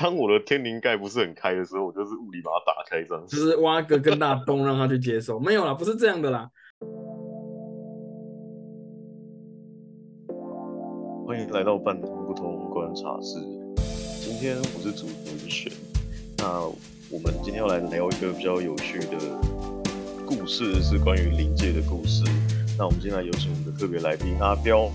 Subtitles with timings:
[0.00, 3.36] 当我的天灵盖不是很开的时候，我就是物理把它打开这样子。
[3.36, 5.40] 就是挖个更大洞让他去接受。
[5.40, 6.48] 没有啦，不是这样的啦。
[11.26, 13.40] 欢迎来到半通不通观察室。
[14.22, 15.72] 今天我是主持人选。
[16.36, 16.62] 那
[17.10, 19.18] 我们今天要来聊一个比较有趣的
[20.24, 22.22] 故事，是关于灵界的故事。
[22.78, 24.88] 那我们今天来有请我们的特别来宾阿彪。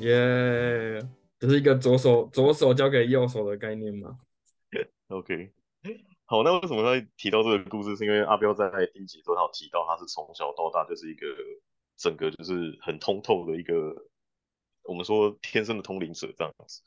[0.00, 1.02] 耶、
[1.38, 4.18] 这是一个左手左手交给右手的概念吗
[5.08, 5.52] ？OK，
[6.26, 7.94] 好，那为什么他提到这个故事？
[7.96, 11.26] 是因为阿彪在第一集的时候，他有提到他是从小到大就是一个
[11.96, 14.08] 整个就是很通透的一个，
[14.82, 16.82] 我们说天生的通灵者这样子。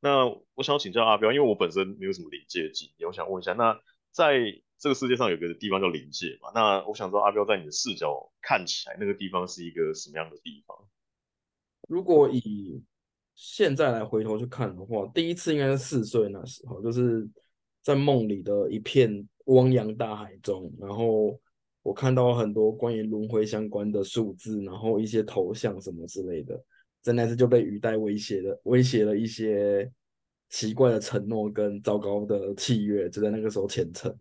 [0.00, 3.80] 那我想要请教阿彪，因为我本身没有什么灵界经验，我想问一下，那
[4.12, 4.38] 在
[4.78, 6.52] 这个世界上有个地方叫灵界嘛？
[6.54, 10.76] 那我想知道阿彪在你的视角看起来，那个地方是一个什么样的地方？
[11.88, 12.84] 如果以
[13.34, 17.28] 现在来回头去看的话，第一次应该是四岁那时候，就是
[17.82, 21.38] 在梦里的一片汪洋大海中，然后
[21.82, 26.58] 我看到很多关于轮回相关的数字，然后一些头像什么之类的，
[27.02, 29.90] 在那次就被语带威胁的，威胁了一些
[30.48, 34.16] 奇怪的承诺跟糟糕的契约，就在那个时候签成。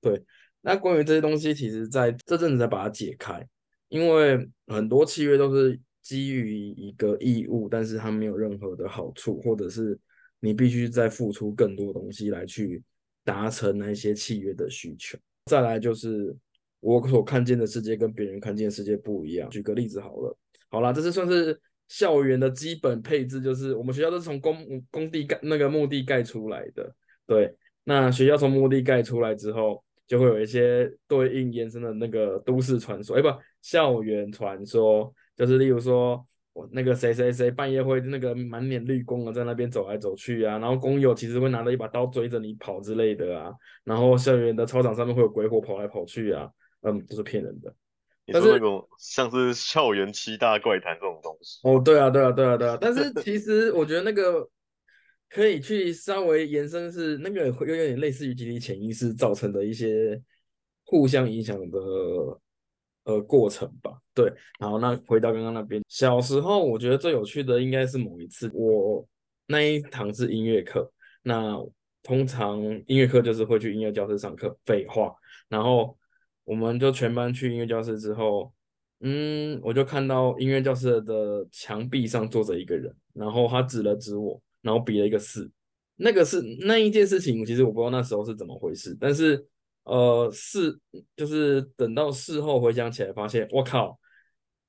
[0.00, 0.20] 对，
[0.62, 3.46] 那关于这些东西，其实在这阵子才把它解开，
[3.88, 9.98] 因为很多契约都是基于一个义务，但是它没有任何的好处，或者是
[10.38, 12.80] 你必须再付出更多东西来去
[13.24, 15.18] 达成那些契约的需求。
[15.46, 16.36] 再来就是
[16.80, 19.48] 我所看见的世界跟别人看见的世界不一样。
[19.48, 20.38] 举个例子好了，
[20.68, 26.94] 好啦，这是算是校园的基本配置，就是我们学校都是从工工地盖那个墓地盖出来的，
[27.26, 27.56] 对。
[27.86, 33.28] 那学校从墓地盖出来之后，就会有一些对应延伸的那个都市传说，哎不，
[33.60, 46.48] 校园传说，就是例如说，我那个谁谁谁半夜会那个满脸绿光的在那边走来走去啊，然后工友其实会拿着一把刀追着你跑之类的啊，然后校园的操场上面会有鬼火跑来跑去啊，
[46.82, 47.74] 嗯，都是骗人的。
[48.26, 51.60] 你说那种像是校园七大怪谈这种东西？
[51.64, 54.48] 哦，对啊，对啊，对啊，对啊， 但是其实我觉得那个
[55.28, 60.22] 可以去稍微延伸，是那个会有点类似于集体潜意识造成的一些
[60.84, 61.78] 互相影响的
[63.04, 63.96] 呃过程吧。
[64.12, 69.06] 对，然后那回到刚刚那边，小时候我觉得最有趣的应该是某一次，我
[69.46, 70.90] 那一堂是音乐课，
[71.22, 71.56] 那
[72.02, 75.14] 通常音乐课就是会去音乐教室上课，废话，
[75.48, 75.96] 然后
[76.44, 78.52] 我们就全班去音乐教室之后。
[79.06, 85.50] 嗯，我就看到音乐教室的墙壁上坐着一个人，然后他指了指我，然后比了一个四。
[85.96, 89.44] 那个是那一件事情，其实我不知道那时候是怎么回事，但是
[89.84, 90.78] 呃，事
[91.16, 93.98] 就是等到事后回想起来，发现我靠，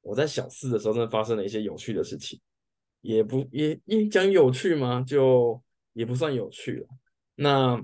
[0.02, 2.40] 我在小四的时候真的发生了一些有趣的事情，
[3.02, 5.02] 也不也也讲有趣吗？
[5.02, 5.62] 就
[5.94, 6.88] 也不算有趣了。
[7.36, 7.82] 那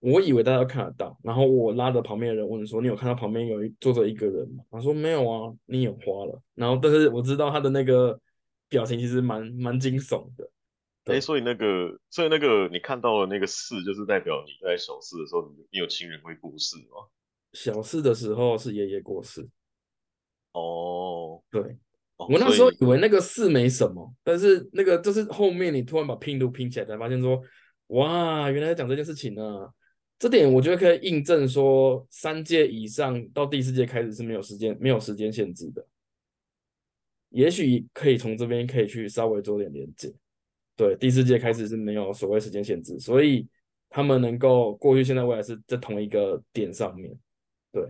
[0.00, 8.20] 我以为大家都看得到，然后我拉着旁边的人问说：“你有看到旁边有一坐着一个人吗？”他说：“没有啊，你眼花了。”然后，但是我知道他的那个
[8.68, 10.50] 表情其实蛮蛮惊悚的。
[11.04, 17.08] 哎，所以那个，所以那个你看到的那个四，就是代表你在小四的时候，你你有亲人会过世吗？
[17.54, 19.46] 小四的时候是爷爷过世，
[20.52, 21.60] 哦，对
[22.16, 27.42] 哦我那时候以以为那个四没什么，但是那个就是后面你突然把拼图拼起来，才发现说，
[27.88, 29.42] 哇，原来在讲这件事情呢、
[30.18, 35.84] 这点我觉得可以印证说，三届以上到第四届开始是没有时间没有时间限制的。
[37.30, 40.14] 也许可以从这边可以去稍微做点连接。
[40.76, 43.46] 对，第四届开始是没有所谓时间限制，所以
[43.90, 47.14] 他们能够过去、现在、未来是在同一个点上面。
[47.70, 47.84] 对，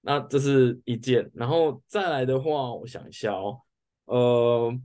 [0.00, 3.58] 那这是一件，然后再来的话，我想一下哦，
[4.06, 4.78] 呃，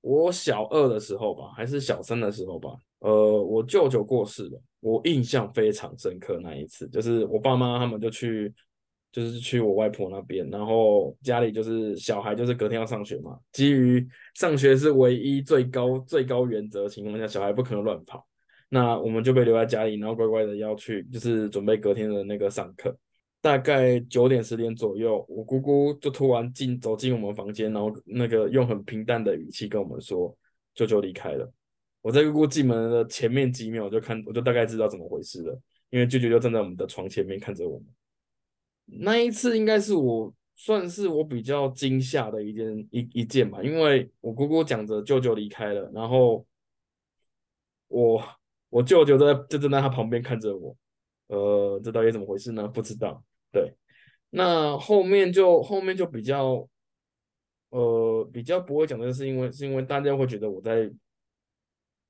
[0.00, 2.70] 我小二的时候吧，还是小三的时候吧，
[3.00, 3.10] 呃，
[3.42, 8.52] 我舅舅过世了，我印象非常深刻那一次，就是我爸妈他们就去，
[9.14, 14.04] 就是去我外婆那边，然后家里就是小孩就是隔天要上学嘛，基于
[14.34, 18.26] 上学是唯一最高最高原则情况下，小孩不可能乱跑，
[18.68, 22.92] 那我们就被留在家里，然后乖乖的要去，就是准备隔天的那个上课。
[23.40, 30.36] 大概九点十点左右，我姑姑就突然进走进我们房间，然后那个用很平淡的语气跟我们说
[30.74, 31.48] ：“舅舅离开了。”
[32.02, 35.60] 我在姑姑进门的前面几秒，我就看，我就大概知道怎么回事了，
[35.90, 37.86] 因为舅舅就站在我们的床前面看着我们。
[38.86, 46.46] 那一次应该是我算是我比较惊吓的一件一一件吧，因为我姑姑讲着舅舅离开了，然后
[47.88, 48.22] 我
[48.68, 50.76] 我舅舅在就站在他旁边看着我，
[51.28, 52.68] 呃，这到底怎么回事呢？
[52.68, 53.24] 不知道。
[53.50, 53.72] 对，
[54.30, 56.68] 那后面就后面就比较，
[57.70, 60.90] 呃，比较不会讲的是因为是因为大家会觉得我在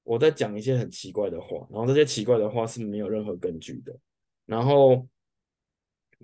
[0.03, 3.95] 我在讲一些很奇怪的话，然后这些奇怪的话是没有任何根据的，
[4.47, 5.07] 然后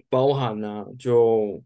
[0.08, 1.62] 包含呢，就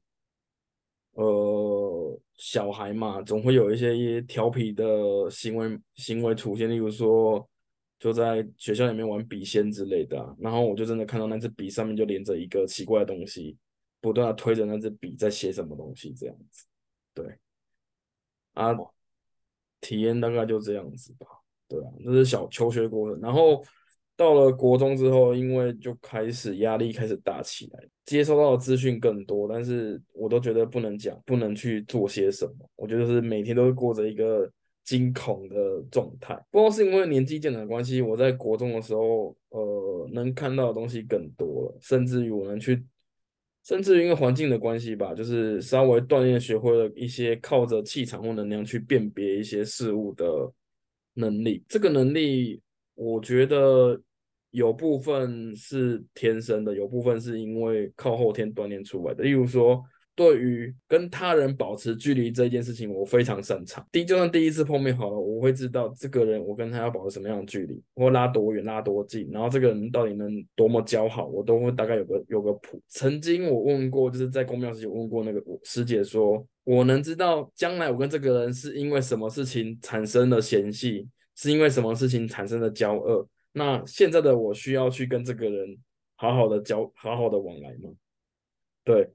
[1.13, 7.49] 呃小孩嘛，总会有一些一些调皮的行为行为出现，例如说
[7.99, 13.57] 就在学校里面玩笔仙之类的，然后我就真的看到那支笔上面就连着一个奇怪的东西，
[14.01, 16.67] 不断的推着那支笔在写什么东西这样子，
[17.15, 17.39] 对，
[18.55, 18.75] 啊，
[19.81, 21.27] 体验大概就这样子吧。
[21.67, 23.65] 对啊，这是小求学过程，然后
[24.17, 32.55] 到了国中之后，因为就开始压力开始大起来，接收到的资讯更多，但是我都觉得不能讲，不能去做些什么。
[32.77, 34.51] 我觉得是每天都是过着一个
[34.85, 36.35] 惊恐的状态。
[36.51, 42.85] 不知道是因为年纪渐长的关系，我在国中的时候，呃，能看到的东西更多了，甚至于我能去，
[43.65, 50.53] 甚至于因为环境的关系吧，就是稍微锻炼学会了一些靠着气场或能量去辨别一些事物的。
[51.17, 52.61] 能力，这个能力，
[52.95, 54.01] 我觉得
[54.51, 59.25] 有部分是天生的，有部分是因为靠后天锻炼出来的。
[59.25, 59.83] 例如说，
[60.15, 63.85] 对于跟他人保持距离这件事情，我非常擅长。
[63.91, 72.81] 第，就算第一次碰面好了，我会知道这个人，我跟他要保持什么样的距离，或拉多远，拉多近，然后这个人到底能多么交好，我都会大概有个有个谱。
[72.89, 76.47] 曾经我问过，就是在公庙时问过那个师姐说。
[76.67, 83.29] 我能知道将来我跟这个人是因为什么事情产生了嫌隙，是因为什么事情产生了交恶。
[83.53, 85.79] 那现在的我需要去跟这个人
[86.17, 87.91] 好好的交，好好的往来吗？
[88.83, 89.11] 对。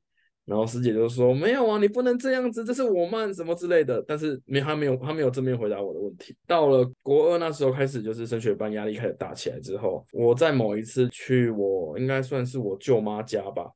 [0.46, 4.04] 然后师姐就说没有啊，你不能这样子，这是我慢什么之类的。
[4.08, 6.36] 但是没他没有他没有正面回答我的问题。
[6.48, 13.72] 到了国二那时候开始就是升学班压力开始大起来之后，我在某一次去我应该算是我舅妈家吧，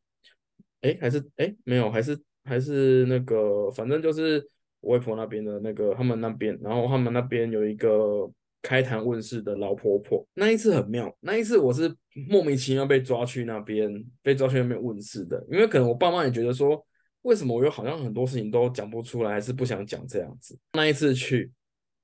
[0.81, 2.19] 哎还是哎没有还是。
[2.45, 4.45] 还是那个，反正就是
[4.83, 8.30] 外婆那边的那个，他们那边，然后他们那边有一个
[8.62, 10.25] 开坛问世的老婆婆。
[10.33, 11.94] 那一次很妙，那一次我是
[12.30, 13.91] 莫名其妙被抓去那边，
[14.21, 15.45] 被抓去那边问世的。
[15.51, 16.85] 因为可能我爸妈也觉得说，
[17.24, 20.57] 为什么我又好像很多事情都讲不出来，还是不想讲这样子。
[20.74, 21.51] 那一次去，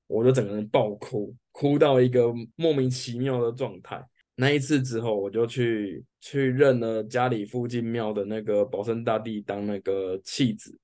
[0.07, 4.03] 我就整个人爆哭，哭到一个莫名其妙的状态。
[4.35, 10.77] 那一次之后，我就去去认了家里附近庙的那个保生大帝当那个弃子。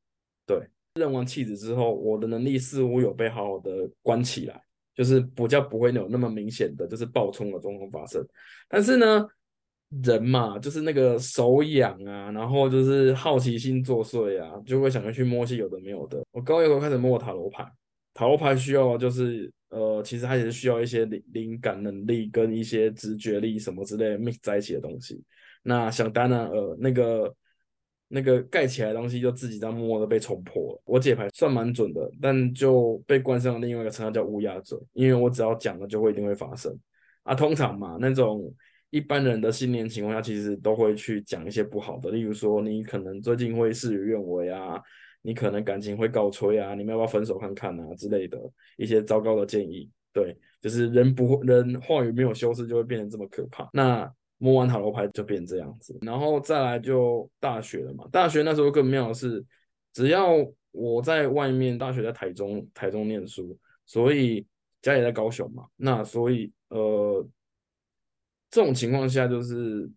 [0.46, 0.60] 对，
[0.96, 4.60] 认完弃子之后，我的能力似乎有被好好的关起来，
[4.96, 8.26] 就是比较不会有那么明显的就是爆冲的状况发生。
[8.68, 9.26] 但是呢，
[10.04, 16.24] 人嘛，就是那个手痒啊，然后就是好奇心作祟啊，就会想要去摸些有的没有的。
[16.32, 17.66] 我高一时候开始摸塔罗牌，
[18.14, 19.52] 塔罗牌需要就是。
[19.70, 25.22] 呃，其实它也是需要一些灵灵感能力跟一些直觉力什么之类 mix 在一起的东西。
[25.64, 27.36] 那想当然，呃，那个
[28.08, 30.82] 那个盖起来的东西就自己在默默的被冲破了。
[30.86, 36.78] 我解牌算蛮准的，但就被冠上了另外一个称号叫乌鸦嘴，因为我只要讲了就会一定会发生。
[37.24, 38.54] 啊，通常嘛，那种
[38.90, 44.82] 一般人的信念情况下，其实都会去讲一些不好的，例如说你可能最近会事与愿违啊。
[45.28, 48.40] 你可能感情会告吹啊，你们要不要分手看看啊之类的
[48.78, 53.68] 一些糟糕的建议，对，就是人不人话语没有修饰就会变成这么可怕。
[53.74, 54.08] 那
[54.38, 58.08] 摸完塔罗牌就变这样子，然后再来就大学了嘛。
[58.12, 59.44] 大学那时候更妙的是，
[59.94, 60.30] 只要
[60.72, 64.46] 我在外面，大学在台中，台中念书，所以
[64.82, 65.66] 家里在高雄嘛。
[65.76, 67.28] 那所以呃，
[68.50, 69.90] 这种情况下就是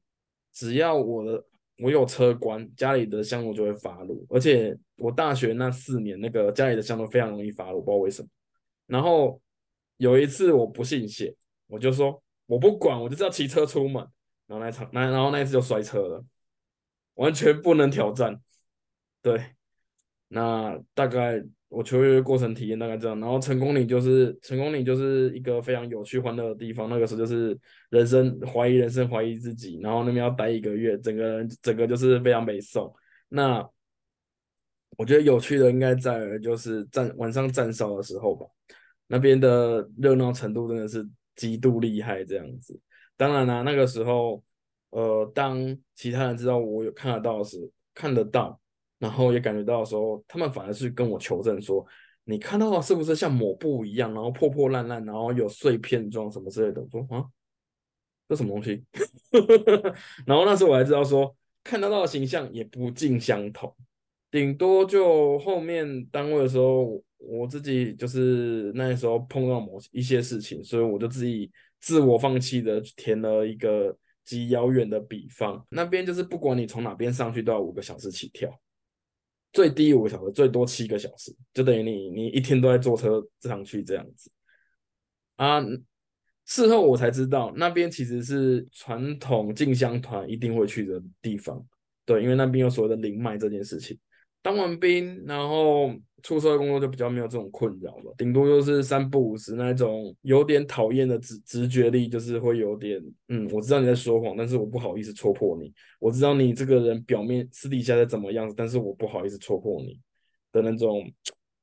[0.52, 1.44] 只要我的。
[1.80, 8.28] 我有车关，家里的香炉就会发怒，而且我大学那四年，那个家里的香炉非常容易发怒，不知道为什么。
[8.88, 9.40] 然后
[9.98, 11.32] 有一次我不信邪，
[11.68, 14.04] 我就说我不管，我就要骑车出门，
[14.48, 16.24] 然后那场那然后那一次就摔车了，
[17.14, 18.40] 完全不能挑战。
[19.22, 19.54] 对，
[20.28, 21.44] 那大概。
[21.70, 26.88] 我求学过程体验大概这样，然后成功岭就是成功岭就是一个非常有趣欢乐的地方。
[26.88, 27.54] 那个时候就是
[27.90, 32.90] 人生怀疑人生怀疑自己，然后那边要待一个月，整个人整个就是非常美送。
[33.28, 33.62] 那
[34.96, 38.46] 我觉得有趣的应该在就是站晚上站哨的时候吧，
[39.06, 42.80] 那边的热闹程度真的是极度厉害这样子。
[43.18, 44.42] 当然啦，那个时候
[44.88, 48.58] 呃，当其他人知道我有看得到时，看得到。
[48.98, 51.86] 然后也感觉到的时候，他们反而是跟我求证说
[52.24, 57.24] ：“你看到的是不是像抹布一样，然后破破烂烂，然后有碎片状什么之类的？”我说：“啊，
[58.28, 58.84] 这什么东西？”
[60.26, 61.32] 然后那时候我还知道说，
[61.62, 63.72] 看得到的形象也不尽相同，
[64.32, 71.48] 顶多就后面单位的时候，我自己就是那时候碰到某一些事情，所以我就自己
[71.80, 78.50] 自我放弃的填了一个极遥远的比方，那边就是不管你从哪边上去都要五个小时起跳。
[79.50, 84.30] 最低五个小时，最多七个小时，就等于你你一天都在坐车上去这样子
[85.36, 85.62] 啊。
[86.44, 91.66] 事后我才知道，那边其实是传统进香团一定会去的地方。
[92.04, 93.98] 对，因为那边有所谓的灵脉这件事情。
[94.42, 95.92] 当完兵，然后
[96.22, 105.72] 出社会工作就比较没有这种困扰了，顶多就是三不五时那种有点讨厌的直直觉力，就是会有点，嗯，我知道你在说谎，但是我不好意思戳破你。
[106.00, 110.00] 我知道你这个人表面私底下在怎么样子，但是我不好意思戳破你
[110.52, 111.10] 的那种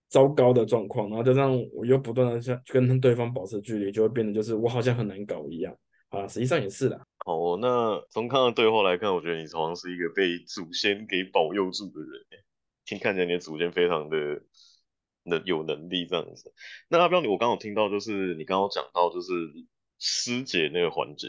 [0.10, 5.76] 糟糕的状况，然后就让我又不断的像跟对方保持距离，就会变得就是我好像很难搞一样
[6.10, 7.02] 啊，实际上也是的。
[7.26, 12.45] 哦，那从刚刚对话来看，我觉得你好像是一个被祖先给保佑住的人。
[12.86, 14.44] 听看起来你的祖先非常的
[15.24, 16.54] 能有能力这样子。
[16.88, 19.32] 那阿彪，你我刚好听到就是你刚刚讲到就是
[19.98, 21.28] 师姐那个环节，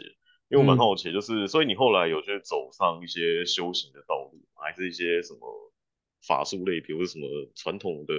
[0.49, 5.73] 因为我蛮好奇，就是所以你后来有去走上一些修行的道路，还是一些什么
[6.25, 8.13] 法术类别，或者什么传统的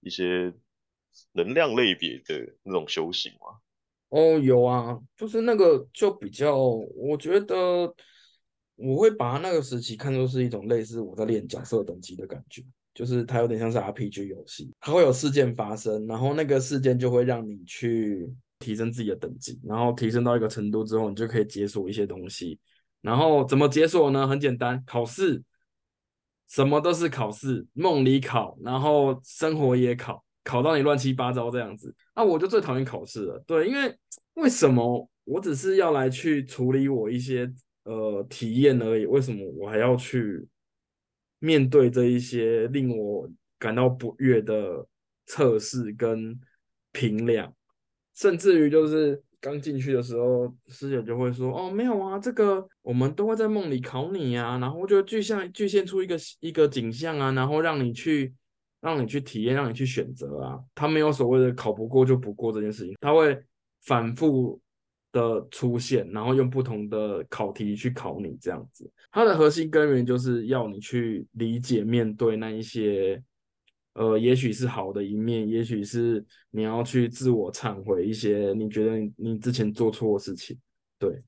[0.00, 0.54] 一些
[1.32, 3.58] 能量类别的那种修行吗？
[4.10, 7.94] 哦，有啊，就是那个就比较，我觉得。
[8.80, 12.62] 我会把那个时期看作是一种类似我在练角色等级的感觉，
[12.94, 22.58] 就是它有点像是 RPG 游戏，它会有事件发生，然后那个事件就会让你去提升自己的等级，然后提升到一个程度之后，你就可以解锁一些东西。
[23.02, 24.26] 然后怎么解锁呢？
[24.26, 25.42] 很简单，考试，
[26.48, 31.94] 什么都是考试，梦里考，然后生活也考，考到你乱七八糟这样子。
[32.14, 33.94] 那我就最讨厌考试了，对，因为
[34.34, 35.08] 为什么？
[35.24, 37.52] 我只是要来去处理我一些。
[37.84, 39.06] 呃，体验而已。
[39.06, 40.46] 为什么我还要去
[41.38, 44.86] 面对这一些令我感到不悦的
[45.26, 46.38] 测试跟
[46.92, 47.54] 评量？
[48.14, 58.34] 甚至于就是刚进去的时候，师姐就会说：“哦，没有啊，这个我们都会在梦里考你啊，然后就具象具现出一个一个景象啊，然后让你去
[58.82, 60.60] 让你去体验，让你去选择啊。
[60.74, 63.42] 他没有所谓的考不过就不过这件事情，他会
[63.82, 64.60] 反复。”
[65.12, 73.22] 的出现，然后用不同的考题去考你，这样子，它的核心根源就是要你去理解、面对那一些，
[73.94, 80.56] 呃，也许是好的一面，也许是你要去自我忏悔一些你觉得你你之前做错的事情，
[80.98, 81.22] 对，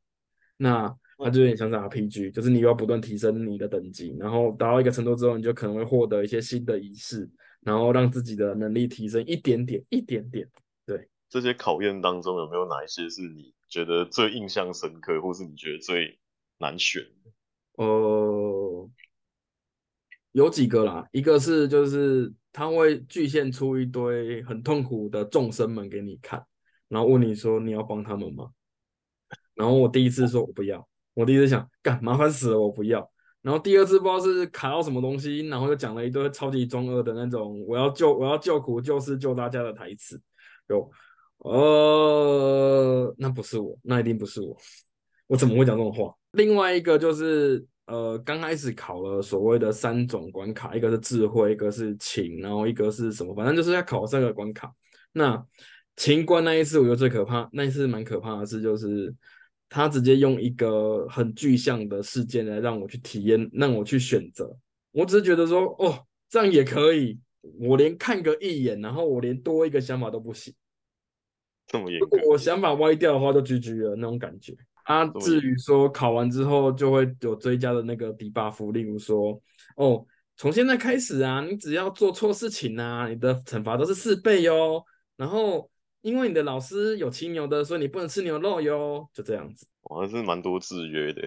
[0.57, 7.29] 那它就有点像是 RPG，就是你要不断提升你的等级，然后达到一个程度之后，你就可能会获得一些新的仪式，
[7.61, 10.49] 然后让自己的能力提升一点点、一点点，
[10.87, 11.09] 对。
[11.29, 16.21] 这些考验当中有没有哪一些是你觉得最印象深刻，或是你觉得最
[16.59, 17.83] 难选的？
[17.83, 18.91] 呃，
[20.33, 26.45] 有几个啦，一个是就是他会具现出一堆很痛苦的众生们给你看，
[26.89, 28.51] 然后问你说你要帮他们吗？
[29.55, 33.11] 然后我第一次说我不要，我第一次想干麻烦死了，我不要。
[33.41, 40.21] 然后第二次不知道是卡到什么东西，然后又讲了一堆超级中二的那种我要救我要救苦救世救大家的台词，
[40.69, 40.91] 有。
[41.45, 44.57] 呃，那不是我，那一定不是我，
[45.27, 46.15] 我怎么会讲这种话？
[46.33, 53.35] 另外一个就是，呃，刚开始考了所谓的三种关卡，一个是智慧，一个是情，然后一个是什么？
[53.35, 54.73] 反正就是要考三个关卡。
[55.13, 55.45] 那
[55.97, 59.13] 情关那一次，我觉得最可怕，那一次蛮可怕的事就是，
[59.69, 64.57] 他直接用一个很具象的事件来让我去体验，让我去选择。
[64.93, 67.19] 我只是觉得说，哦，这样也可以，
[67.61, 70.55] 我连看个一眼，然后我连多一个想法都不行。
[72.01, 74.55] 如果我想法歪掉的话，就 GG 了那种感觉。
[74.85, 79.41] 啊，至于说考完之后就会有追加的那个 debuff，例如说，
[79.77, 80.05] 哦，
[80.37, 84.85] 从现在开始啊，你只要做错事情啊，你的惩罚都是四倍哟。
[85.17, 89.09] 然后因为你的老师有骑牛的，所以你不能吃牛肉哟。
[89.15, 91.23] 就这样子，我还是蛮多制约的。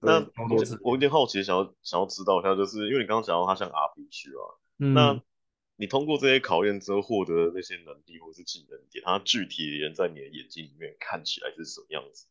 [0.00, 4.42] 那我我有点好奇，想要想要知道一下，就是因为你刚刚讲到他像 RPG 啊，
[4.78, 5.20] 那。
[5.80, 12.26] 你通过这些考验之后获得的那些能力或是技能点，它具体人在你的眼睛里面看起来是什么样子？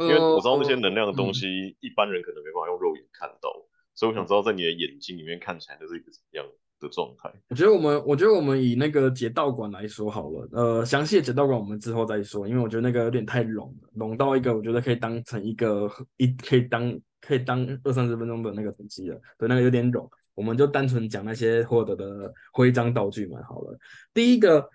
[0.00, 3.50] 因为我知道那些能量的东西，一般人可能没办法用肉眼看到，
[3.94, 6.46] 所以我想知道在你的眼睛里面看起来是一个什么样
[6.78, 7.32] 的状态。
[7.48, 20.10] 我觉得我们，我觉得我们以那个解道馆来说好了，呃，详细的解道馆我们之后再说，因为我觉得那个有点太笼了，笼到一个我觉得可以当成一个一可以当可以当二三十分钟的那个等级了，对，那个有点笼。
[20.40, 23.78] 我们就单纯讲那些获得的徽章道具嘛，好了。
[24.14, 24.66] 第一个，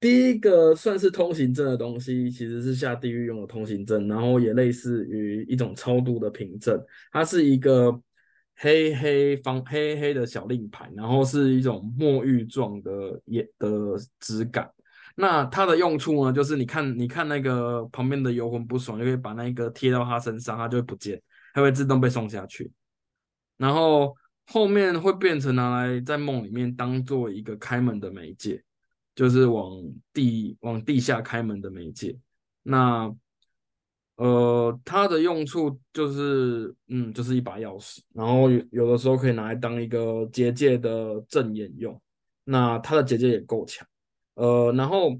[0.00, 6.82] 第一个算是通行证的东西，其实是下地狱用的通行证，然后也类似于一种超度的凭证。
[7.12, 8.00] 它是一个
[8.56, 13.68] 黑黑方黑黑的小令牌，然后是一种墨玉状的也的
[14.20, 14.70] 质感。
[15.16, 21.20] 那它的用处呢，就是你看你看那个旁边的游魂不爽，就可以把那个贴到他身上，他就会不见，
[21.52, 22.72] 它会自动被送下去，
[23.58, 24.16] 然后。
[24.52, 28.60] 后面会变成拿来在梦里面当做一个开门的媒介，
[29.14, 29.80] 就是往
[30.12, 32.18] 地往地下开门的媒介。
[32.64, 33.14] 那
[34.16, 41.98] 呃，它的用处就是，嗯，就是一把钥匙，然后有有的时候可以拿来当一个结界的阵眼用。
[42.44, 43.86] 那它的结界也够强，
[44.34, 45.16] 呃，然后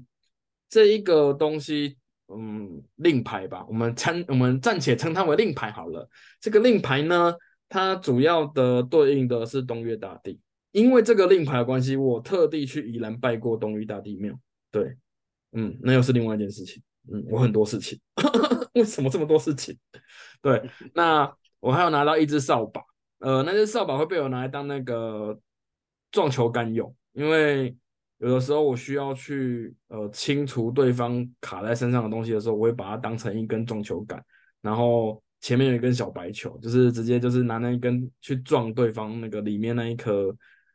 [0.67, 1.97] 这一个东西，
[2.27, 6.09] 嗯，令牌吧，我们称我们暂且称它为令牌好了。
[6.41, 7.33] 这个令牌呢，
[7.71, 10.37] 它主要的对应的是东岳大帝，
[10.73, 14.37] 因为这个令牌的关系，我特地去宜兰拜过东岳大帝庙。
[14.69, 14.97] 对，
[15.53, 16.83] 嗯，那又是另外一件事情。
[17.09, 17.97] 嗯，我很多事情，
[18.75, 19.77] 为什么这么多事情？
[20.41, 22.83] 对，那我还有拿到一只扫把，
[23.19, 25.39] 呃，那只扫把会被我拿来当那个
[26.11, 27.73] 撞球杆用，因为
[28.17, 34.21] 有的时候我需要去呃清除对方卡在身上的东西的时候，我会把它当成一根撞球杆，
[34.61, 40.33] 然后前面有一根小白球，就是直接就是拿那一根去撞对方那个里面那一颗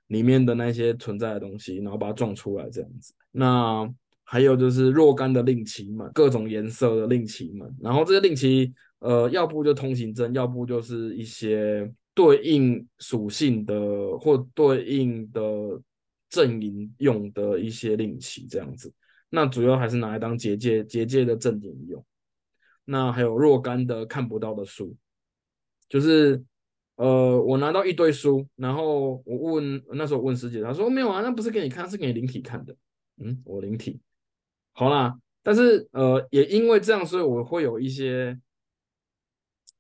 [0.09, 3.15] 里面的那些存在的东西，然后把它撞出来这样子。
[3.31, 3.89] 那
[4.25, 15.43] 还有就是若干的令旗们，各种颜色的令旗们，然后这些令旗，呃，要不就通行证，要不就是一些对应属性的或对应的
[16.29, 18.93] 阵营用的一些令旗这样子。
[19.31, 22.05] 那主要还是拿来当结界结界的阵营用。
[22.87, 24.97] 那还有若干的看不到的书，
[25.88, 26.43] 就是
[26.95, 32.75] 呃，我拿到一堆书，然后我问那时候问师姐，她说没有啊，那不是给你看，是给你灵体看的。
[33.19, 34.00] 嗯，我灵体。
[34.73, 38.38] 好啦，但是呃，也因为这样，所以我会有一些，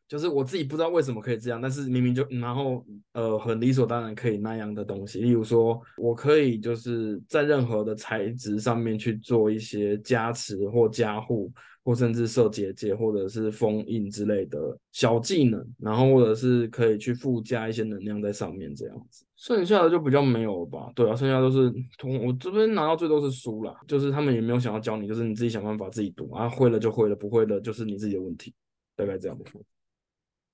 [0.08, 11.52] 就是我自己不知道为什么可以这样，但是明明就然后呃很理所当然可以那样的东西，例如说我可以就是在任何的材质上面去做一些加持或加护，
[11.86, 19.24] 或甚至设结界或者是封印之类的小技能，然后或者是可以去附加一些能量在上面这样子。
[19.36, 28.52] 剩下的就比较没有了吧，对啊，剩下都是通我这边拿到最多是书啦，就是他们也没有想要教你，就是你自己想办法自己读啊，会了就会了，不会的就是你自己的问题，
[28.96, 29.44] 大概这样子。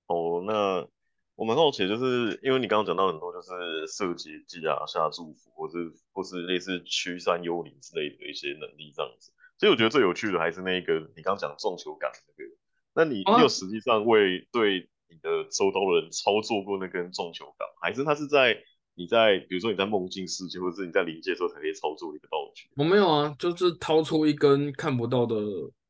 [0.05, 0.87] 哦，那
[1.35, 9.32] 我蛮好奇，就是因为你刚刚讲到很多就是设结界啊、下祝福，或是或是类似驱散幽灵之类的一些能力这样子。
[9.57, 12.49] 所以我觉得最有趣的还是那个你刚刚讲撞球杆那个。
[12.95, 18.55] 那你、有实际上为对你的周遭的人操作过那根撞球杆，还是他是在
[18.93, 22.69] 你在比如说你在梦境世界，或者是你在临界的时候才可以操作的一个道具？
[22.75, 25.35] 我没有啊，就是掏出一根看不到的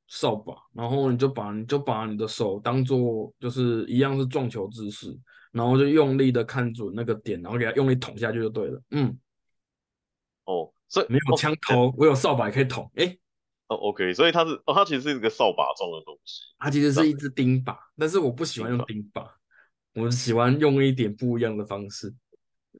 [0.08, 5.14] 扫把，然后你就把你就把你的手当做就是一样是撞球姿势，
[5.52, 8.82] 然后就用力的看准那个点，然后给它用力捅下去就对了。
[8.92, 9.20] 嗯，
[10.46, 12.90] 哦，所以没有哦枪头，我有扫把也可以捅。
[12.96, 13.20] 诶，
[13.74, 16.42] 哦，OK，所以它是哦，它其实是一个扫把状的东西。
[16.60, 19.26] 它其实是一只钉把，但是我不喜欢用钉把，
[19.96, 22.14] 我喜欢用一点不一样的方式。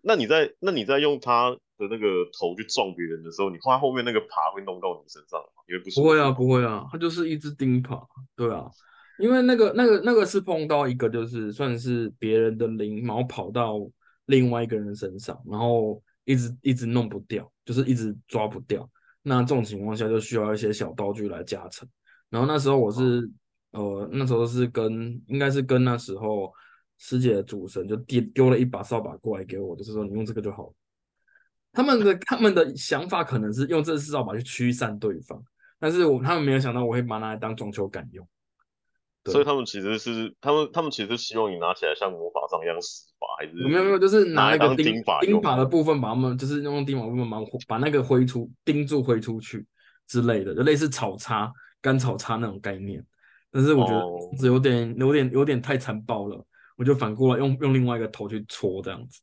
[0.02, 5.64] 那你在那你在用它的那个头去撞别人的时候，你怕后面那个耙会弄到你身上吗？
[5.68, 8.70] 因为不是不会啊，不会啊，它就是一只钉耙，对啊，
[9.20, 13.80] 因为那个那个那个是碰到一个就是算是别人的灵，然后跑到
[14.26, 18.90] 另外一个人身上，然后一直一直弄不掉，就是一直抓不掉。
[19.24, 21.88] 那这种情况下就需要一些小道具来加成。
[22.30, 23.30] 然后那时候我是
[23.72, 26.54] 呃那时候是跟应该是跟那时候
[26.98, 30.74] 师姐的主神就丢丢了一把扫把过来给我，就是说你用这个就好了。
[31.72, 35.44] 他们的他们的想法可能是用这支扫把去驱散对方，
[35.80, 38.28] 但是我他们没有想到我会把它来当撞球杆用。
[39.24, 49.66] 对所以他们其实是他们他们其实希望你拿起来像魔法杖一样使法，还是没有没有，就是拿一个钉法钉法的部分，把他们就是用钉法部分把把那个挥出钉住挥出去
[50.08, 53.04] 之类的，就类似草叉干草叉那种概念。
[53.50, 59.22] 但是我觉得哦这有点有点有点太残暴了，我就反过来用用另外一个头去戳这样子。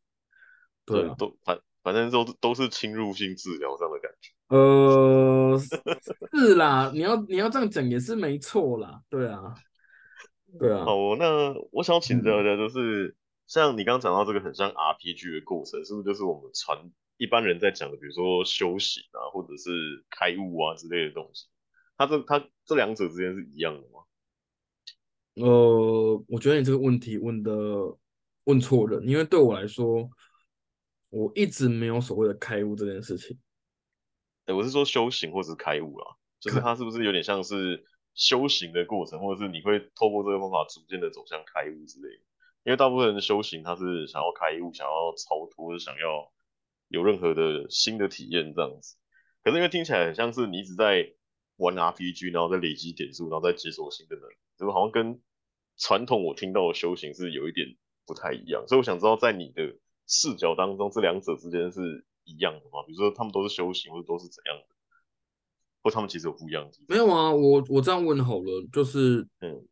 [0.87, 4.33] 对啊，都反反正都都是侵入性治疗这样的感觉。
[4.49, 5.61] 呃，
[6.33, 9.55] 是啦，你要你要这样讲也是没错啦，对啊，
[10.59, 21.47] 对啊，好，那我想请教一嗯下，就是、像你刚刚讲到这个很像 RPG 的过程，是不是就是我们传一般人在讲的，比如说修行啊，或者是开悟啊之类的东西？
[21.97, 24.05] 它这它这两者之间是一样的吗？
[25.35, 27.53] 呃，我觉得你这个问题问的
[28.45, 30.09] 问错人，因为对我来说，
[31.11, 33.39] 我一直没有所谓的开悟这件事情。
[34.45, 37.85] 对，我是说修行或者是开悟啊，就是开它是不是有点像是
[38.21, 42.21] 修行的过程，或者是你会透过这个方法逐渐的走向开悟之类？
[42.65, 46.31] 因为大部分人修行他是想要开悟，想要超脱，想要
[46.89, 48.99] 有任何的新的体验这样子。
[49.43, 51.15] 可是因为听起来很像是你一直在
[51.57, 55.19] 玩 RPG，然后在累积点数，然后再解锁新的能力，这个好像跟
[55.79, 57.67] 传统我听到的修行是有一点
[58.05, 58.63] 不太一样。
[58.69, 62.85] 所以我想知道，在你的视角当中，这两者之间是一样的吗？
[62.87, 64.61] 比如说他们都是修行，或者都是怎样，
[65.83, 66.87] 或他们其实有不一样的地方？
[66.89, 69.65] 没有啊，我我这样问好了，就是嗯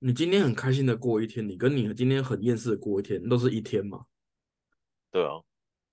[0.00, 4.02] 你今天很开心的过一天，你跟你今天很厌世的过一天，都是一天嘛？
[5.10, 5.40] 对啊，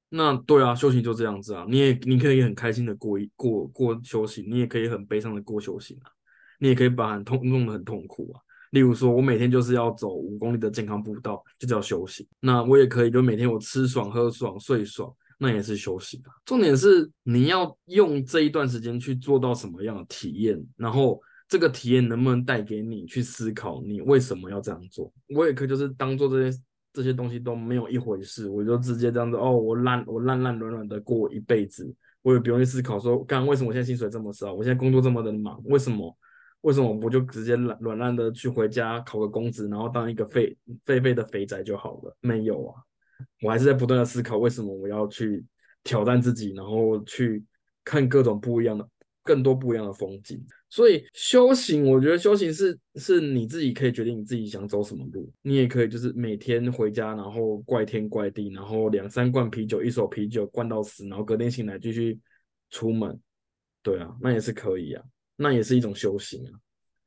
[0.10, 1.66] 那对啊，修行就这样子啊。
[1.68, 6.12] 你也你可以很开心的过一过过修行，你也可以很悲伤的过修行啊。
[6.60, 8.42] 你也可以把很痛弄得很痛苦啊。
[8.72, 12.28] 例如说，我每天就是要走五公里的健康步道，就叫修行。
[12.40, 16.32] 那我也可以，就每天我吃爽、喝爽、睡爽，那也是休息啊。
[16.46, 25.12] 重点是你要用这一段时间去做到什么样的体验，然后这个体验能不能带给你去思考你为什么要这样做。
[25.30, 26.60] 我也可以就是当做这些
[26.94, 36.18] 这些东西都没有一回事，我就直接这样子哦，我烂我烂烂软软的过一辈子，我也不用去思考说，刚刚为什么我现在薪水这么少，我现在工作这么的忙，为什么？
[36.62, 42.18] 为什么我不就直接软软烂的去回家考个公职，然后当一个废废废的肥宅就好了？
[42.22, 42.82] 没有啊，
[43.42, 45.44] 我还是在不断的思考，为什么我要去
[45.84, 47.44] 挑战自己，然后去
[47.84, 48.88] 看各种不一样的、
[49.24, 50.44] 更多不一样的风景。
[50.70, 55.32] 所以修行，我觉得修行是是你自己可以决定你自己想走什么路。
[55.42, 62.20] 你也可以就是每天回家，然后怪天怪地，然后两三罐啤酒，一手啤酒灌到死，然后隔天醒来继续
[62.70, 63.18] 出门。
[63.82, 65.04] 对啊，那也是可以啊。
[65.38, 66.52] 那也是一种修行啊！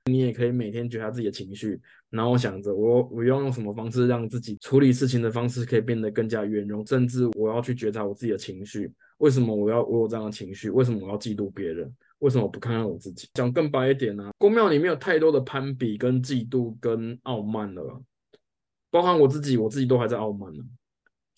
[0.04, 8.90] 你也可以每天觉察自己的情绪，然后想着我我要用什么方式让自己处理事情的方式可以变得更加圆融，甚至我要去觉察我自己的情绪。
[9.18, 10.70] 为什么我要我有这样的情绪？
[10.70, 11.92] 为什么我要嫉妒别人？
[12.20, 13.28] 为什么不看看我自己？
[13.34, 14.30] 讲更白一点呢？
[14.38, 18.02] 公庙里面有太多的攀比、跟嫉妒、跟傲慢了，
[18.90, 20.64] 包含我自己，我自己都还在傲慢呢。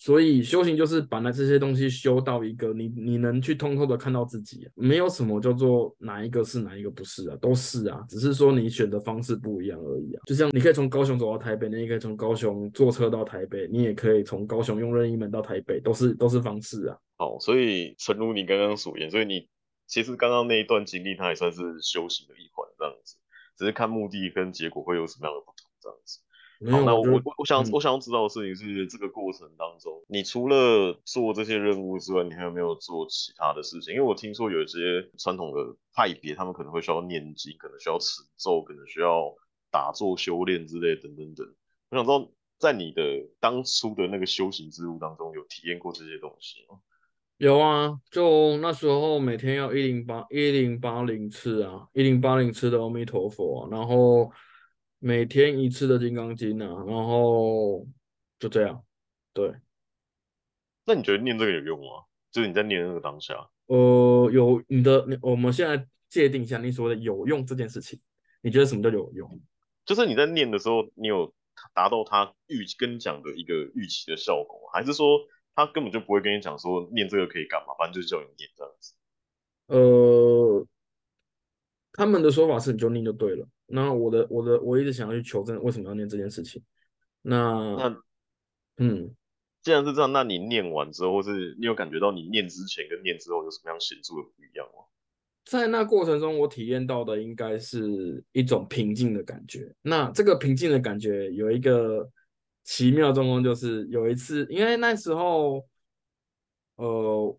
[0.01, 10.23] 所以修行就是把那这些东西修到一个你你能去通透的看到自己，没有什么叫做哪一个是哪一个不是啊，都是啊，只是说你选的方式不一样而已啊。
[10.25, 16.97] 就像你可以从高雄走到台北，你也可以从高雄坐车到台北，你也可以从高雄用任意门到台北，都是都是方式啊。
[17.19, 19.47] 好，所以诚如你刚刚所言，所以你
[19.87, 23.17] 其实刚刚那一段经历，它也算是修行的一环这样子，
[23.59, 26.21] 只是看目的跟结果会有什么样的不同这样子。
[26.69, 33.95] 好，那我我我想我想要知道的事情是，这个过程当中，你除了做这些任务之外，你还有没有做其他的事情？
[33.95, 34.79] 因为我听说有一些
[35.17, 39.35] 传统的派别，他们可能会需要念经，可能需要持咒，可能需要
[39.71, 41.47] 打坐修炼之类等等等。
[41.89, 43.03] 我想知道，在你的
[43.41, 46.79] 当初的那个修行之路当中，有体验过这些东西吗？
[47.39, 54.31] 有啊，就那时候每天要一零八一零八零次啊，一零八零次的阿弥陀佛，然后。
[55.01, 57.87] 每天一次的金刚经啊，然后
[58.39, 58.85] 就这样，
[59.33, 59.55] 对。
[60.85, 62.05] 那你觉得念这个有用吗？
[62.31, 67.99] 就是你在念那个当下，呃，有你的，我们现在界定一下你所谓的有用这件事情，
[68.43, 69.41] 你觉得什么叫有用？
[69.87, 71.35] 就是你在念的时候，你有
[71.75, 75.19] 达到他预跟你讲的一个预期的效果，还是说
[75.55, 78.95] 他根本就不会跟你讲说念这个可以干嘛，反正就是叫你念这样子？
[79.67, 80.67] 呃，
[81.93, 83.49] 他们的说法是你就念就对了。
[83.71, 86.63] 那我的我的我一直想要去求证为什么要念这件事情。
[87.23, 87.97] 那那
[88.79, 89.15] 嗯，
[89.63, 94.85] 既然是这样，那你念完之后，或是你有感觉到你念之前跟念之后有什么样显著的不一样吗？
[95.45, 99.75] 在那过程中，我体验到的应该是一种平静的感觉。
[99.83, 102.11] 那这个平静的感觉有一个
[102.65, 105.67] 奇妙状况，就是有一次，因为那时候
[106.77, 107.39] 呃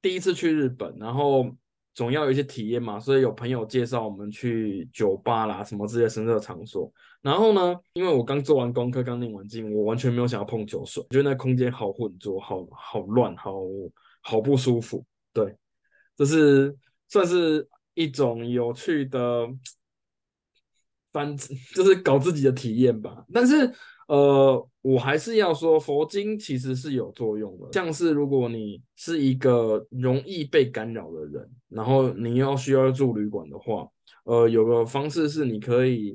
[0.00, 1.54] 第一次去日本，然后。
[1.94, 6.92] 总要有一些体验嘛，所以有朋友介绍我们去酒吧啦，什么这些深色场所。
[7.20, 13.60] 然后呢，因为我刚做完功课，刚念完经，我完全没有想要碰酒水，觉得那空间好混浊，好好乱，好
[14.20, 15.04] 好不舒服。
[15.32, 15.54] 对，
[16.16, 16.76] 这是
[17.08, 19.46] 算是一种有趣的，
[21.12, 21.36] 反
[21.74, 23.24] 就是搞自己的体验吧。
[23.32, 23.72] 但是。
[24.12, 27.66] 呃，我还是要说，佛经其实是有作用的。
[27.72, 33.88] 像是如果你是一个容易被干扰的人，然后你要需要住旅馆的话，
[34.24, 36.14] 呃，有个方式是你可以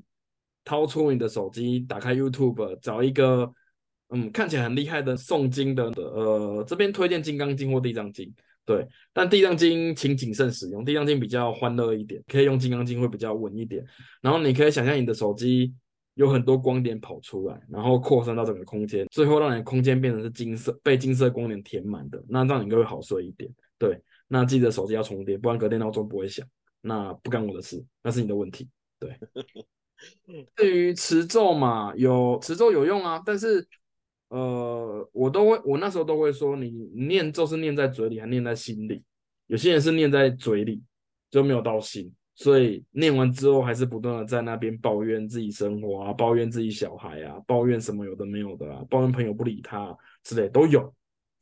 [0.63, 3.51] 掏出你的手机，打开 YouTube，找一个
[4.09, 8.25] 嗯看起来很厉害的诵经的的，呃，这边推荐《金刚经》或《地藏经》。
[8.63, 13.83] 对，但《地藏经》请谨慎使用，《地藏经》比较欢乐一点，可以用《金刚经》会比较稳一点。
[14.21, 15.73] 然后你可以想象你的手机。
[16.17, 23.49] 有很多光点跑出来，然后扩散到整个空间，最后让你的空间变成是金色，被金色光点填满的，那这样你就会好睡一点。
[23.77, 26.45] 对，那记得手机要充电，不然隔天闹钟不会响。
[26.81, 28.67] 那不干我的事，那是你的问题。
[28.99, 29.15] 对。
[30.55, 33.67] 至于持咒嘛，有持咒有用啊，但是
[34.29, 39.03] 呃，我都会，我那时候都会说，你念咒是念在嘴里，还念在心里。
[39.47, 40.83] 有些人是念在嘴里，
[41.31, 42.13] 就没有到心。
[42.37, 50.93] 所以念完之后，还是不断的在那边抱怨自己生活啊，抱怨自己小孩啊，抱怨什么有的没有的啊，抱怨朋友不理他之类都有。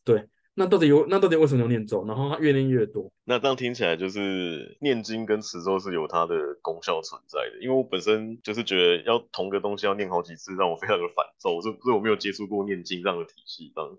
[0.06, 2.06] 对，那到底有那到底为什么要念咒？
[2.08, 3.12] 然后他越念越多。
[3.26, 7.62] 那这样听起来就是念经跟持咒是有它的功效存在的。
[7.62, 13.70] 因为我本身就是觉得要同个东西要念好几次，让我非常的烦躁，所以我没有接触过念经这样的体系。
[13.76, 13.98] 这样，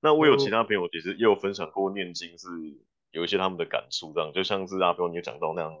[0.00, 2.46] 那我有其他朋友其实也有分享过念经是
[3.10, 5.74] 有一些他们的感触，这样就像是阿彪你有讲到那样，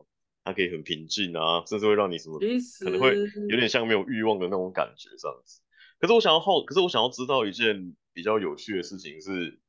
[0.46, 2.38] 它可以很平静啊，甚至会让你什么
[2.80, 3.14] 可能会
[3.50, 5.60] 有点像没有欲望的那种感觉这样子。
[6.00, 9.60] 可是我想要好，可是我想要知道一件比较有趣的事情是。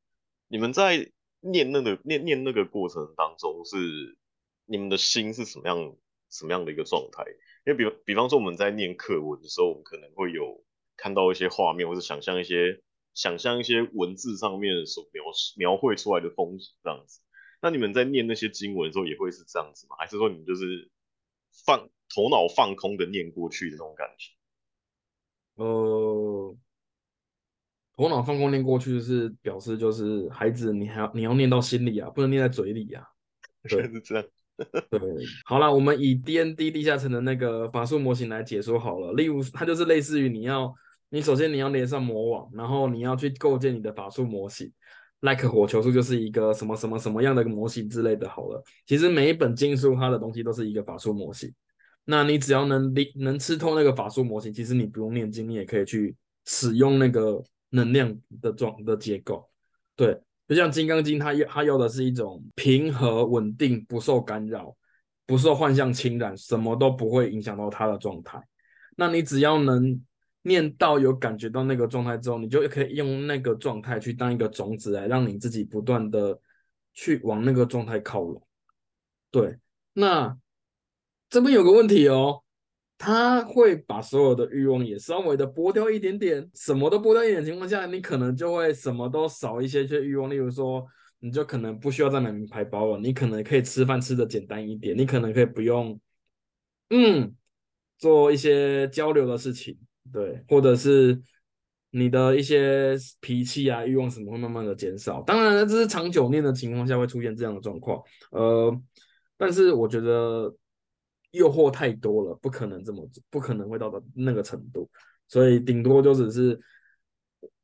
[0.50, 1.12] 你们在
[1.42, 4.18] 念那个念念那个过程当中，是
[4.66, 5.94] 你们的心是什么样
[6.30, 7.26] 什么样的一个状态？
[7.66, 10.63] 因为比比方说我们在念课文的时候，我们可能会有
[10.96, 12.82] 看到一些画面，或者想象一些
[13.13, 15.22] 想象一些文字上面所描
[15.58, 17.20] 描绘出来的风景这样子。
[17.62, 19.96] 那你们在念那些经文的时候，也会是这样子吗？
[20.00, 20.89] 还是说你们就是
[21.65, 21.80] 放
[22.13, 24.34] 头脑放空的念过去的那种感觉？
[25.56, 26.56] 呃。
[27.96, 33.04] 头脑放空念过去是表示，就是孩子，你还要你要念到心里啊，不能念在嘴里啊。
[33.63, 34.24] 对， 是这样。
[34.91, 35.02] 对，
[35.46, 39.13] 好了，我们以 D N D 地下城的那个法术模型来解说好了。
[39.13, 40.72] 例如，它就是类似于你要，
[41.10, 44.72] 你首先你要连上魔网，然后你要去构建你的法术模型。
[45.21, 48.30] Like 火球术就是一个什么什么什么样的模型之类的。
[48.30, 51.53] 好了，其实每一本经书它的东西都是一个法术模型。
[52.06, 57.43] 那你只要能理能吃透那个法术模型，其实你不用念经，你也可以去使用那个。
[57.69, 59.45] 能量的状的结构，
[59.93, 64.73] 对，就像《金刚经》，它要它要的是一种平和、稳定、不受干扰、
[65.25, 68.41] 不受幻象侵染，什么都不会影响到它的状态。
[68.95, 70.01] 那你只要能
[70.48, 76.40] 念到有感觉到那个状态之后，你就可以用那个状态去当一个种子，来让你自己不断的
[76.94, 78.42] 去往那个状态靠拢。
[79.30, 79.58] 对，
[79.94, 80.38] 那
[81.30, 82.44] 这边有个问题哦。
[83.00, 90.28] 他会把所有的欲望也稍微的剥掉一点点，什么都剥掉一点情况下，你可能就会什么都少一些些欲望。
[90.28, 90.84] 例如说，
[91.20, 96.00] 你就可能不需要再买名牌包了，你可能可以吃饭吃的简单一点，你可能可以不用，
[96.90, 97.36] 嗯，
[98.00, 99.78] 做一些交流的事情，
[100.12, 101.22] 对，或者是
[101.91, 105.22] 你的一些脾气啊、欲望什么会慢慢的减少。
[105.22, 108.82] 当然，这是长久念的情况下会出现这样的状况，呃，
[109.38, 110.56] 但是我觉得。
[111.32, 114.89] 诱惑太多了，不可能这么，不可能会到达那个程度，
[115.28, 116.60] 所以顶多就只是，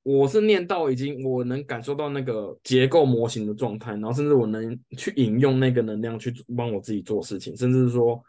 [0.03, 8.21] 我是念到已经我能感受到那个结构模型的状态，然后甚至我能去引用那个能量去帮我自己做事情，甚至是说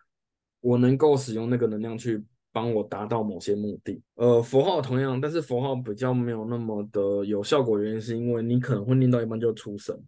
[0.61, 2.22] 我能够使用那个能量去
[2.55, 4.01] 帮我达到某些目的。
[4.14, 10.01] 呃，佛号同样，但是佛号比较没有那么的有效果，原因是因为你可能会念到一半就出神，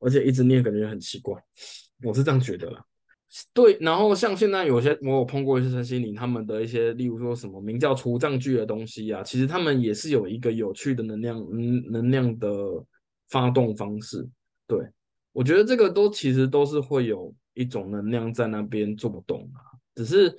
[0.00, 1.34] 而且一直念感觉很奇怪，
[2.02, 2.84] 我是这样觉得啦。
[3.54, 12.48] 对，然后像现在有些我有碰过一些身心灵，他们的一些，例如说什么名叫除障具的东西啊，其实他们也是有一个有趣的能量，嗯，能量的
[13.30, 14.28] 发动方式。
[14.66, 14.78] 对
[15.32, 19.58] 我觉得这个都其实都是会有一种能量在那边做动啊，
[19.96, 20.32] 只是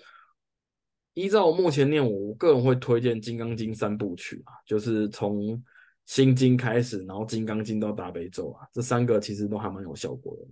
[1.15, 5.61] 依照我目前念，我个人会推荐《金刚经》三部曲啊，就是从
[6.05, 10.45] 心经开始，然后《金刚经》到大悲咒啊，这三个其实都还蛮有效果的。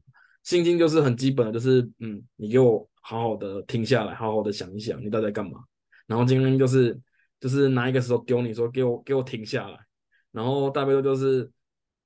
[0.44, 5.60] 心经就是很基本的，就是嗯，你给我好好的停下来，好好的想一想，你到底在干嘛。
[6.08, 7.00] 然后金刚经就是
[7.40, 9.78] 就是拿一个石头丢你说给我给我停下来。
[10.32, 11.50] 然后大悲咒就是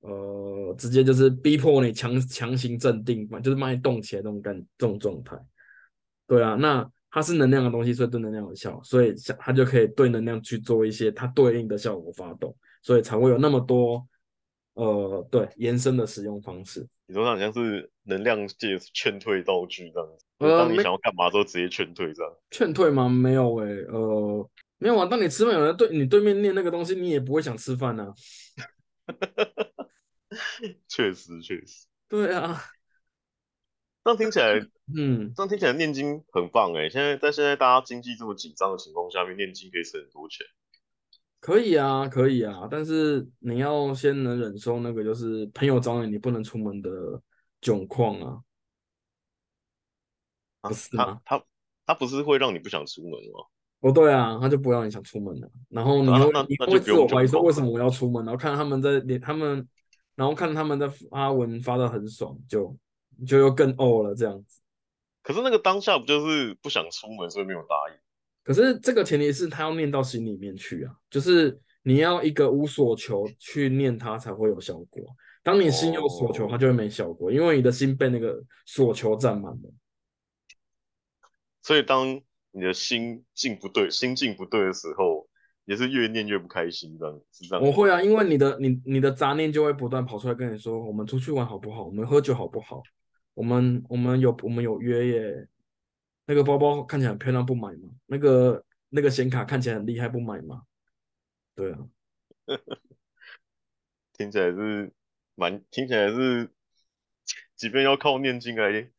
[0.02, 5.38] 呃直接就是逼迫你强强行镇定嘛，就是把你动起来这种感这种状态。
[6.28, 14.08] 对啊，那它是能量的东西，所以对能量有效，所以它就可以对能量去做一些它对应的效果发动，所以才会有那么多
[14.76, 16.88] 呃对延伸的使用方式。
[17.08, 22.32] 你说好像是能量界劝退道具这样子，当你想要干嘛都直接劝退这样。
[22.52, 23.10] 劝退吗？
[23.10, 25.08] 没有诶，呃，没有啊。
[25.08, 28.14] 当你吃饭有人对你对面念那个东西，你也不会想吃饭呢。
[30.88, 31.88] 确实确实。
[32.08, 32.62] 对啊。
[34.08, 34.54] 这样听起来，
[34.96, 36.90] 嗯，这样听起来念经很棒诶。
[36.90, 40.46] 现在在现在大家经济这么紧张的情况下面，念经可以省很多钱。
[41.42, 47.22] 可以啊，可以啊，但是你要先能忍受那个就是朋友找你，你不能出门的
[47.62, 48.40] 窘况啊。
[50.62, 51.20] 不是吗？
[51.26, 51.44] 他
[51.86, 53.46] 他不是会让你不想出门吗？
[53.82, 55.52] 哦，对啊，他就不让你想出门了。
[55.68, 58.24] 然后你会你会自我怀疑说为什么我要出门？
[58.24, 59.68] 然后看他们在连他们，
[60.16, 62.76] 然后看他们在发文发的很爽，就
[63.26, 64.62] 就又更呕了这样子。
[65.24, 68.00] 可是那个当下不就是不想出门，所以没有答应。
[68.44, 75.04] 可是这个前提是他要念到心里面去啊，就是你要一个无所求去念它才会有效果。
[75.44, 79.74] 当你心有所求，它就会没效果，因为你的心被那个所求占满了。
[81.62, 85.28] 所以当你的心境不对，心境不对的时候，
[85.66, 87.66] 也是越念越不开心，这样是这样。
[87.66, 91.84] 我会啊，因为你的你你的杂念就会不断跑出来跟你说，我们出去玩好不好？
[91.84, 92.82] 我们喝酒好不好？
[93.38, 95.48] 我们我们有我们有约耶。
[96.26, 97.88] 那个包包看起来很漂亮，不买吗？
[98.08, 100.64] 那个那个显卡看起来很厉害，不买吗？
[101.56, 101.88] 对啊，
[104.12, 104.92] 听起来是
[105.36, 106.50] 蛮听起来是，
[107.56, 108.92] 即便要靠念经来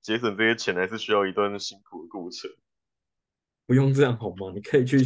[0.00, 2.48] 节省这些钱，还是需要一段辛苦的过程。
[3.66, 4.52] 不用这样好吗？
[4.54, 4.96] 你可以去，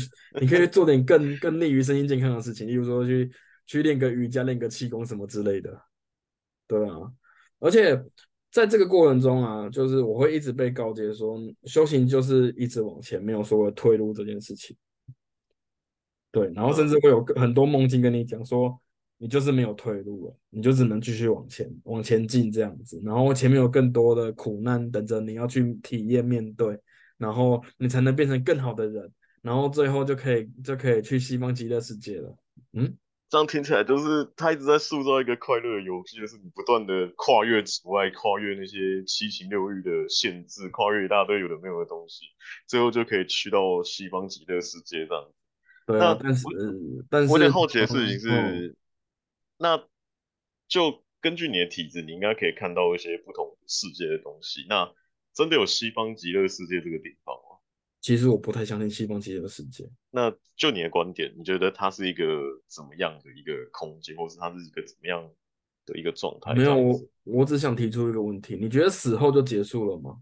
[0.40, 3.32] 你可以做点更更利于身心健康的事情，例如说去
[3.66, 5.82] 去练个瑜伽、练个气功什么之类的。
[6.68, 7.12] 对啊，
[7.58, 8.04] 而且。
[8.54, 14.76] 在这个过程中啊，就是我会一直被告诫说，修行就是一直往前，没有说退路这件事情。
[16.30, 18.80] 对，然后甚至会有很多梦境跟你讲说，
[19.18, 23.02] 你就是没有退路了，你就只能继续往前往前进这样子。
[23.04, 26.78] 然后前面有更多的苦难等着你要去体验面对，
[27.18, 29.12] 然后你才能变成更好的人，
[29.42, 32.36] 然后最后就可以就可以去西方极乐世界了。
[32.74, 32.94] 嗯。
[33.34, 42.26] 这样听起来就是他一直在塑造一个快乐的游戏，就是你不断的跨越阻碍，跨越那些七情六欲的限制，跨越一大堆有的没有的东西，
[42.68, 45.32] 最后就可以去到西方极乐世界这样。
[45.84, 46.44] 对啊，但是
[47.10, 48.76] 但是我有点好奇的事情是，
[49.58, 49.82] 那
[50.68, 54.64] 就根据你的体质，你应该可以看到一些不同世界的东西。
[54.68, 54.88] 那
[55.34, 57.53] 真的有西方极乐世界这个地方吗？
[58.04, 59.88] 其实我不太相信西方极乐世界。
[60.10, 62.38] 那就你的观点，你觉得它是一个
[62.68, 65.26] 怎么样的一个空间，或是它是一个怎么样
[65.86, 66.52] 的一个状态？
[66.52, 70.18] 没有，我我只想提出一个问题：你觉得死后就结束了吗？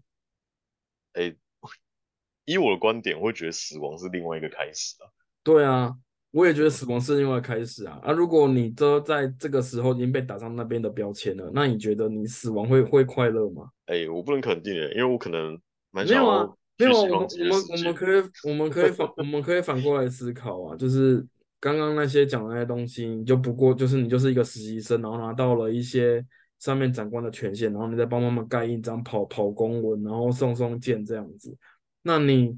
[1.11, 1.35] 哎，
[2.47, 5.11] 以我的观点，我会觉得死亡是另外一个开始啊。
[5.43, 5.93] 对啊，
[6.31, 7.99] 我也觉得死亡是另外开始啊。
[8.01, 13.69] 啊，如果你都在这个时候已经被打上那边的标签了，那你觉得你死亡会会快乐吗？
[13.87, 15.59] 哎，我不能肯定，因为我可能
[15.91, 16.49] 蛮没有啊。
[16.77, 21.25] 没有，我们我们我们可以我们可以反我们可以反过来思考啊，就是
[21.59, 26.25] 刚刚那些讲的那些东西，你就不过就是你就是一个实习生，然后拿到了一些
[26.59, 31.55] 上面长官的权限，然后你再帮他们盖印章、跑跑公文，然后送送件这样子。
[32.01, 32.57] 那你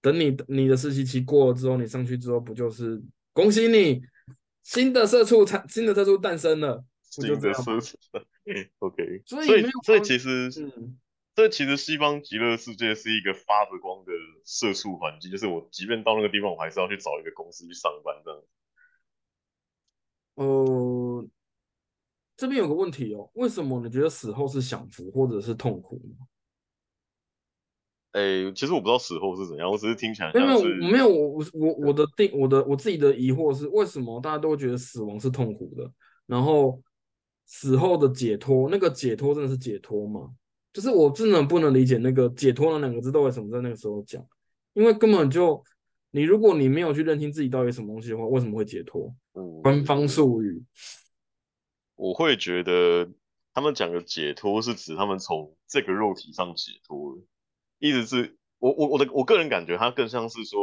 [0.00, 3.00] 等你你的实习期过了之后，你上去之后不就是
[3.32, 4.00] 恭喜你
[4.62, 6.82] 新的社畜产新的社畜诞生了？
[7.02, 7.98] 新的社畜，
[8.80, 9.22] OK。
[9.26, 9.48] 所以
[9.84, 10.96] 所以其实嗯。
[11.34, 14.12] 这其实西方极乐世界是一个发着光的
[14.44, 18.42] 社畜环境，就是我即便到那个地方，我还是要去找一个公司去上班这样。
[20.34, 21.26] 呃，
[22.36, 26.26] 这边有个问题哦，为什么你觉得死后是享福或者是痛苦呢？
[28.12, 35.90] 哎，其实我不知道死后是怎样，我只是听起来没有没有我我我我的定我的我自己的疑惑是，为什么大家都会觉得死亡是痛苦的？
[36.26, 36.82] 然后
[37.46, 40.34] 死后的解脱，那个解脱真的是解脱吗？
[40.72, 44.24] 就是我真的不能理解那个解脱那两个字都为什么在那个时候讲，
[44.72, 45.62] 因为根本就
[46.12, 49.12] 你如果你没有去认清自己到底什么东西的话，为什么会解脱？
[49.62, 50.62] 官方术语，
[51.96, 53.10] 我会觉得
[53.52, 57.18] 他们讲的解脱是指他们从这个肉体上解脱，
[57.78, 60.60] 意思是我我我的我个人感觉他更像是说，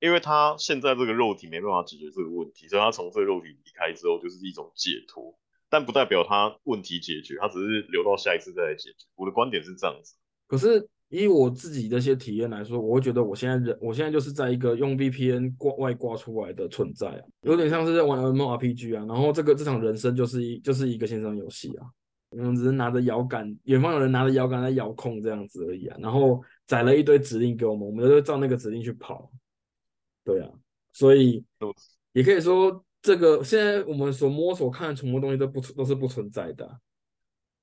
[0.00, 5.38] 因为他现在这个肉体没办法解决这个问题，所以他从这个肉体离开之后就是一种解脱。
[5.74, 9.04] 但不代表他问题解决，他只是留到下一次再来解决。
[9.16, 10.14] 我的观点是这样子。
[10.46, 19.04] 可是以我自己的一些体验来说，我会觉得我现在人，我现在就是在一个用 VPN 挂外挂出来的存在啊，有点像是在玩 MMORPG 啊。
[19.04, 21.90] 然后这个这场人生就是一就是一个线上游戏啊，
[22.30, 25.96] 我们只是拿着摇杆，远方有人拿着摇杆在遥控这样子而已啊。
[25.98, 29.28] 然后载了一堆指令给我们，我们就照那个指令去跑。
[30.24, 30.48] 对啊，
[30.92, 31.44] 所以
[32.12, 32.84] 也可以说。
[33.04, 36.80] 这个现在我们所摸索看的全部东西都不存都是不存在的，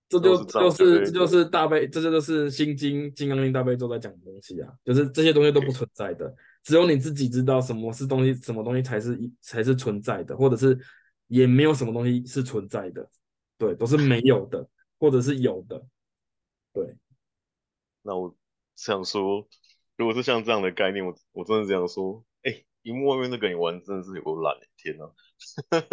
[0.08, 6.32] 这就就是这就是大悲，这就就是心经金刚经大悲咒在讲的东西啊，就是这些东西都不存在的，
[6.64, 10.80] 只有你自己知道什么是东西，什么东西才是一才是存在的，或者是
[11.26, 13.10] 也没有什么东西是存在的，
[13.58, 15.84] 对，都是没有的，或者是有的，
[16.72, 16.96] 对。
[18.04, 18.36] 那我
[18.76, 19.48] 想说，
[19.96, 22.31] 如果是像这样的概念，我我真的这样说，哎，
[22.84, 25.06] 荧幕外面那个你玩真的是有够懒，天呐！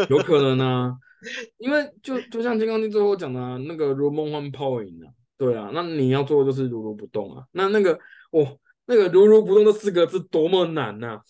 [0.08, 0.96] 有可能啊，
[1.58, 7.44] 因为就就像金刚经最后讲的，那个如梦幻泡影啊，对啊，那你要做的就是如如不动啊。
[7.52, 7.98] 那那个
[8.30, 11.20] 哦，那个如如不动这四个字多么难呐！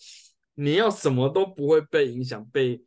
[0.55, 2.81] 你要什么都不会被影响、被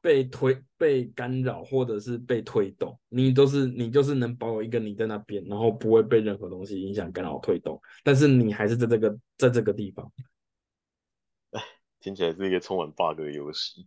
[0.00, 10.10] 被推、被干扰，或者是被推动，你都是你就是能保有一个你在那边，然后不会被任何东西影响、干扰、推动，但是你还是在这个在这个地方。
[12.04, 13.86] 哎，听起来是一个充满 bug 的游戏。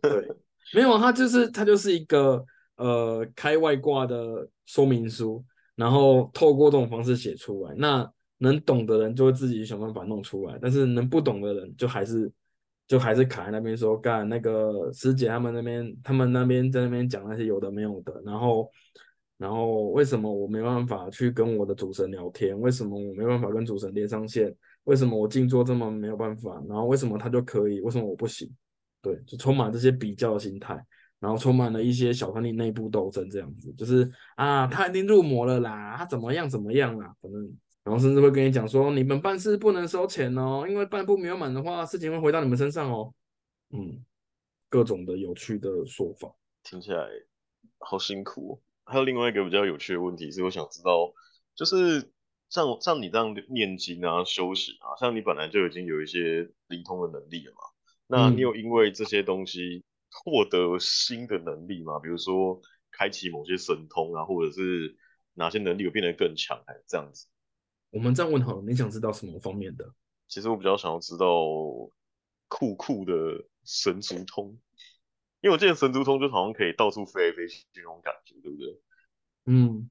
[0.00, 0.26] 对，
[0.72, 2.42] 没有，它就是它就是一个
[2.76, 5.44] 呃开外挂的说明书，
[5.76, 12.32] 然后透过这种方式写出来，那能懂的人就会自己想办法弄出来，但是能不懂的人就还是
[12.88, 18.70] 就还是卡在那边说干那个师姐他们那边，他们那边在那边讲那些有的没有的，然后
[19.36, 22.58] 然后为什么我没办法去跟我的主神聊天？
[22.60, 24.54] 为什么我没办法跟主神连上线？
[24.84, 26.62] 为什么我静坐这么没有办法？
[26.68, 27.80] 然后为什么他就可以？
[27.80, 28.50] 为什么我不行？
[29.00, 30.74] 对，就充满这些比较的心态，
[31.18, 37.56] 然后充满了一些小团体内部斗争，这样子就是啊，他已经入魔了啦，他怎么样怎么样啦，反正。
[37.84, 43.12] 然后甚至会跟你讲说，你们办事不能收钱哦，因为办不圆满的话，事情会回到你们身上哦。
[43.70, 44.04] 嗯，
[44.68, 47.08] 各种的有趣的说法，听起来
[47.80, 48.62] 好辛苦。
[48.84, 51.12] 还有另外一个比较有趣的问题是，我想知道，
[51.56, 52.08] 就是
[52.52, 57.60] 像像你这样念经啊、修行啊，像你本来就已经有一些灵通的能力了嘛，
[58.06, 61.98] 那你有因为这些东西获得新的能力吗？
[61.98, 64.94] 比如说开启某些神通啊，或者是
[65.32, 67.26] 哪些能力有变得更强，还是这样子？
[67.88, 69.90] 我们这样问好了，你想知道什么方面的？
[70.28, 71.26] 其实我比较想要知道
[72.48, 73.14] 酷酷的
[73.64, 74.58] 神族通，
[75.40, 78.78] 因为我记得神族通就好像可以到处飞来飞去那种感觉，对不对？
[79.46, 79.88] 嗯，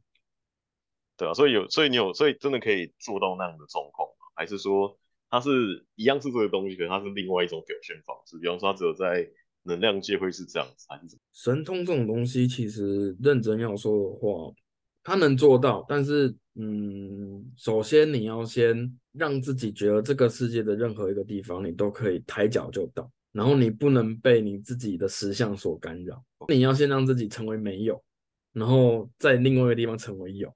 [1.17, 4.25] 对啊，所以有，所以你有，所以真的可以做到那样的状况吗？
[4.35, 4.97] 还是说
[5.29, 8.37] 它是一样是这个东西，可是它是另外一种表现方式？
[8.39, 9.27] 比方说它只有在
[9.63, 14.53] 能量界会是这样子，还是神通这种东西，其实认真要说的话。
[15.03, 26.23] 他能做到，但是，嗯，首先你要先让自己觉得这个世界的任何一个地方你都可以抬脚就到，然后你不能被你自己的实相所干扰。
[26.49, 27.99] 你要先让自己成为没有，
[28.53, 30.53] 然后在另外一个地方成为有，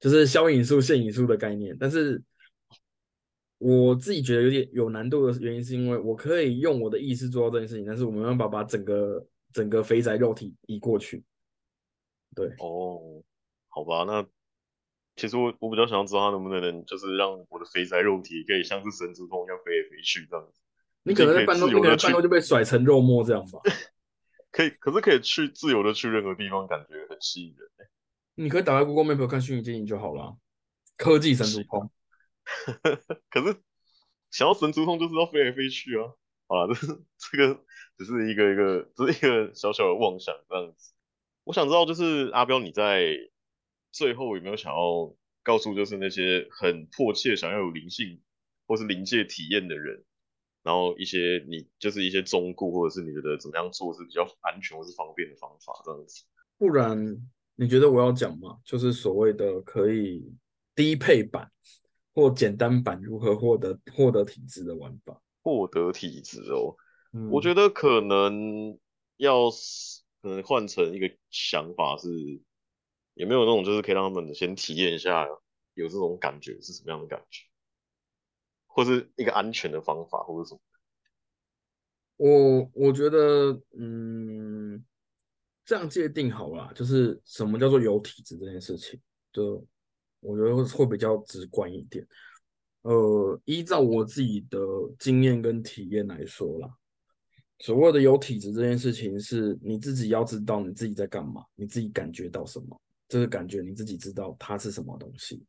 [0.00, 1.76] 就是消影术、现影术的概念。
[1.78, 2.22] 但是
[3.58, 11.24] 我自己觉得有点有难度的原因，是因为我可以用我的意识做到这件事情，但是我没办法把整个整个肥宅肉体移过去。
[12.34, 13.22] 对，哦。
[13.70, 14.26] 好吧，那
[15.14, 20.60] 其实我我比较想要知道他能不能就是让我的肥宅肉体可以像是神之通一样飞来飞去这样子。
[21.04, 23.60] 你可能在半路，可能半路就被甩成肉末这样吧。
[24.50, 27.88] 可以，可是可以去自由的去任何地方，感觉很吸引人。
[28.38, 30.36] 你可以打开 Google Map 看虚拟经营就好了。
[30.96, 31.90] 科技神之通。
[33.30, 33.60] 可是
[34.30, 36.12] 想要神之通就是要飞来飞去啊！
[36.46, 36.86] 好了， 这是
[37.18, 37.60] 这个
[37.96, 40.92] 只是一个一个，只是一个小小的妄想这样子。
[41.44, 43.16] 我想知道，就是阿彪你在。
[43.90, 48.20] 最后有没有想要告诉，就是那些很迫切想要有灵性
[48.66, 50.04] 或是灵界体验的人，
[50.62, 56.22] 然后一些你就是一些忠固，或者是你觉得怎么样做是比较安全或是方便的方法这样子。
[56.58, 57.16] 不然
[57.60, 58.58] 你觉得我要讲吗？
[58.64, 60.32] 就是所谓的可以
[60.74, 61.50] 低配版
[62.14, 65.20] 或简单版如何获得获得体质的玩法？
[65.42, 66.76] 获得体质哦，
[67.30, 68.78] 我觉得可能
[69.16, 69.50] 要
[70.22, 72.08] 可能换成一个想法是。
[73.14, 75.26] 有没有那种就是可以让他们先体验一下
[75.74, 77.42] 有这种感觉是什么样的感觉，
[78.68, 80.60] 或是一个安全的方法，或者什么？
[82.16, 84.57] 我我觉得，嗯，
[85.68, 88.98] 这样界定好了，就是什么叫做有体质这件事情，
[89.30, 89.62] 就
[90.20, 92.08] 我觉得会比较直观一点。
[92.80, 94.58] 呃，依照我自己的
[94.98, 96.70] 经验跟体验来说啦，
[97.58, 102.80] 所谓的有体质这件事情，是你自己要知道你自己在干嘛，你自己感觉到什么。
[103.06, 105.44] 这个感觉你自己知道它是什么东西，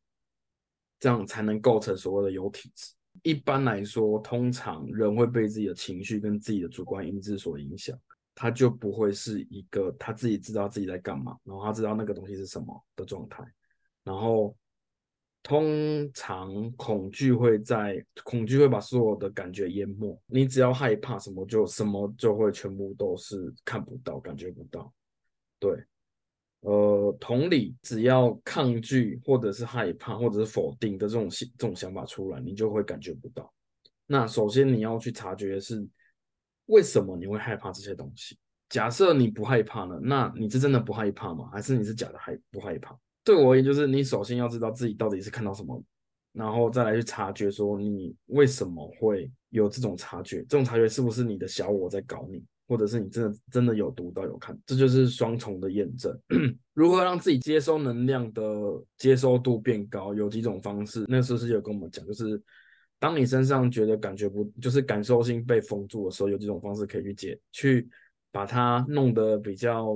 [1.00, 2.94] 这样才能构成所谓的有体质。
[3.24, 7.98] 一般来说，通常人会被自己的情绪跟自己的主观因子所影响，
[8.42, 13.44] 他就不会是一个他自己知道自己在干嘛，然后他知道那个东西是什么的状态。
[14.02, 14.56] 然后
[15.44, 24.90] 通常恐惧会在恐惧会把所有的感觉淹没，你只要害怕什么，就什么就会全部都是看不到、感觉不到，
[25.60, 25.84] 对。
[26.62, 33.54] 呃，同理，只要抗拒或者是害怕或者是否定的这种这种想法出来，你就会感觉不到。
[34.06, 35.86] 那首先你要去察觉的是，
[36.70, 38.38] 为什么你会害怕这些东西？
[38.70, 41.50] 假设你不害怕呢，那你是真的不害怕吗？
[41.52, 42.96] 还是你是假的害不害怕？
[43.24, 45.84] 对我而言，就是你首先要知道自己到底是看到什么，
[46.32, 52.44] 然后再来去察觉说你为什么会有这种察觉，这种察觉是不是你的小我在搞你？
[52.68, 56.16] 或者是你真的真的有读到有看，这就是双重的验证。
[56.76, 58.44] 如何让自己接收能量的
[58.96, 60.14] 接收度变高？
[60.14, 61.04] 有几种方式。
[61.08, 62.40] 那时候是有跟我们讲，就是
[63.00, 67.90] 当你身上觉得感觉不，就是感受性被封住的时候，有几种方式可以去解，去
[68.32, 69.96] 把它弄得比较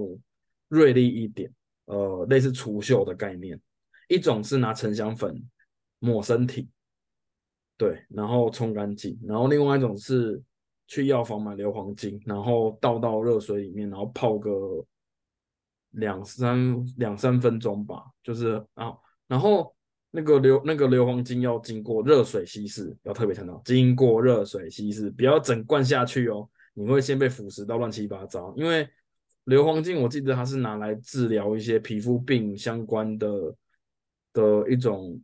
[0.70, 1.52] 锐利一点。
[1.86, 3.60] 呃，类似除锈的概念。
[4.08, 5.40] 一种是拿沉香粉
[6.00, 6.70] 抹身体，
[7.78, 9.20] 对，然后冲干净。
[9.24, 10.42] 然后另外一种是。
[10.86, 14.86] 去药房买硫磺精，然后倒到热水里面，然后泡个
[15.92, 18.04] 两三两三分钟吧。
[18.22, 18.94] 就是啊，
[19.26, 19.74] 然后
[20.16, 28.54] 那个硫那个硫磺精要经过热水稀释，要特别强调，经过热水稀释，不要整罐下去哦，你会先被腐蚀到乱七八糟。
[28.56, 28.88] 因为
[29.46, 33.56] 硫磺精我记得它是拿来治疗一些皮肤病相关的
[34.34, 35.20] 的一种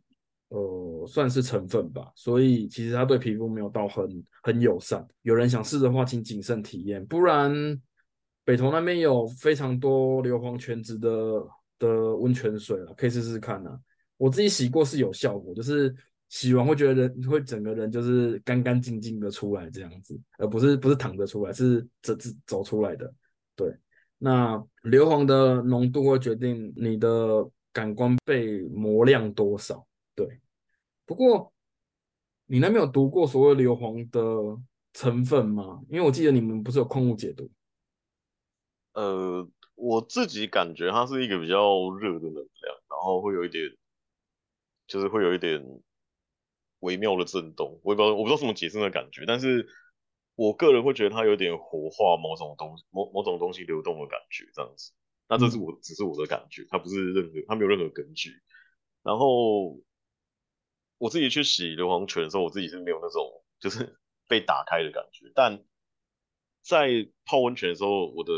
[0.48, 5.06] 呃算是成分吧，所以其实它对皮肤没有到很很友善。
[5.22, 7.80] 有人想试的话，请谨慎体验，不然
[8.44, 11.10] 北投那边有非常多硫磺全脂的
[11.78, 13.78] 的温泉水了，可以试试看啊。
[14.20, 15.94] 我自己洗过是有效果，就是
[16.28, 23.10] 洗完会觉得人会整个人就是干干净净的出来这样子，而不是不是躺着出来，是走走走出来的。
[23.56, 23.74] 对，
[24.18, 29.86] 那硫磺的浓度会决定你的感官被磨亮多少。
[30.14, 30.38] 对，
[31.06, 31.50] 不过
[32.44, 34.60] 你那边有读过所谓硫磺的
[34.92, 35.80] 成分吗？
[35.88, 37.50] 因为我记得你们不是有矿物解毒。
[38.92, 43.64] 呃，我自己感觉它是一个比较热的能量，然后会有一点。
[44.90, 45.64] 就是会有一点
[46.80, 49.68] 微妙的震动，我也不知道我不知道怎么解释那感觉，但是
[50.34, 54.92] 我个人会觉得它有点活化某种东某某种东西流动的感觉，这样子。
[55.28, 58.30] 那这是我只是我的感觉，它不是任何它没有任何根据。
[59.04, 59.78] 然后
[60.98, 65.62] 我自己去洗硫磺泉的时候，我自己是没有那种就是 被打开的感觉，但
[66.62, 68.32] 在泡温泉的时候，我的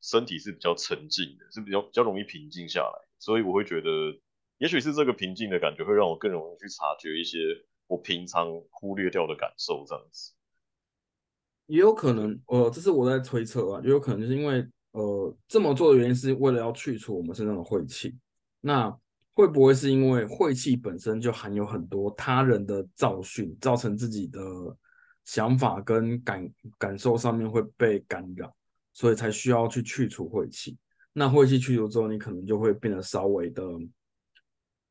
[0.00, 4.18] 身体是比较沉静的，是比较比较容易平静下来，所以我会觉得。
[4.62, 7.36] 也许是这个平静的感觉会让我更容易去察觉一些
[7.88, 10.32] 我平常忽略掉的感受，这样子。
[11.66, 18.16] 也有可能，呃，这是我在推测啊，也有可能就是因为，呃，这么做的原因是为了要去除我们身上的晦气。
[18.60, 18.96] 那
[19.34, 24.40] 会不会是因为晦气本身就含有很多他人的造训，造成自己的
[25.24, 26.48] 想法跟感
[26.78, 28.54] 感受上面会被干扰，
[28.92, 30.78] 所以才需要去去除晦气？
[31.12, 33.64] 那晦气去除之后，你可能就会变得稍微的。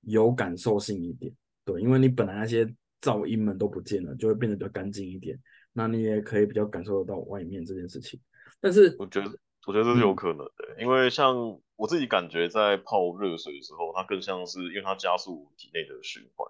[0.02, 1.34] 有感受性一点，
[1.64, 2.66] 对，因为你本来那些
[3.02, 5.40] 噪音们都不见了，就会变得比较干净一点。
[5.74, 8.20] 那你也可以比较感受得到外面这件事情。
[8.60, 9.32] 但是我觉得，
[9.68, 11.36] 我觉得这是有可能的，因为像
[11.76, 16.48] 我自己感觉在泡热水的时候，它更像是因为它加速体内的循环，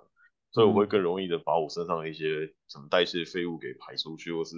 [0.52, 4.56] 所以我会更容易的把我身上的一些什么代谢废物给排出去，或是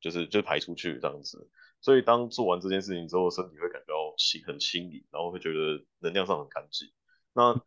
[0.00, 1.50] 就是就排出去这样子。
[1.80, 6.88] 所以当做完这件事情之后，身体会感到清很清理，然后会觉得能量上很干净。
[7.34, 7.60] 那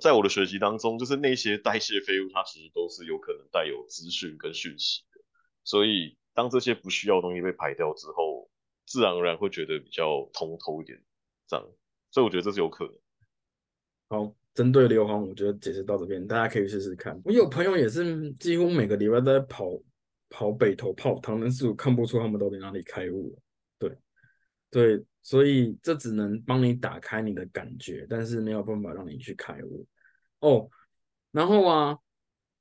[0.00, 5.20] 在我的学习当中，就是那些代谢废物，它其实都是有可能带有资讯跟讯息的。
[5.64, 8.50] 所以，当这些不需要的东西被排掉之后，
[8.86, 10.98] 自然而然会觉得比较通透一点，
[11.46, 11.66] 这样。
[12.10, 12.94] 所以，我觉得这是有可能。
[14.08, 17.20] 好，针对硫磺，我觉得解释到这边，大家可以试试看。
[17.24, 19.64] 我有朋友也是几乎每个礼拜都在跑
[20.30, 23.38] 跑北投泡汤，但是我看不出他们到底哪里开悟了。
[23.78, 23.98] 对，
[24.70, 25.04] 对。
[25.26, 29.84] 所以这只能帮你打开你的感觉，但是没有办法让你去开悟
[30.38, 30.70] 哦。
[31.32, 31.98] 然后啊，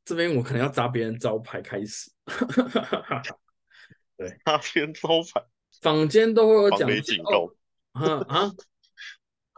[0.04, 2.10] 这边我可能要砸别人招牌开始。
[4.18, 5.46] 对，砸别人招牌，
[5.80, 7.54] 坊间都会有讲警告。
[7.92, 8.52] 啊啊。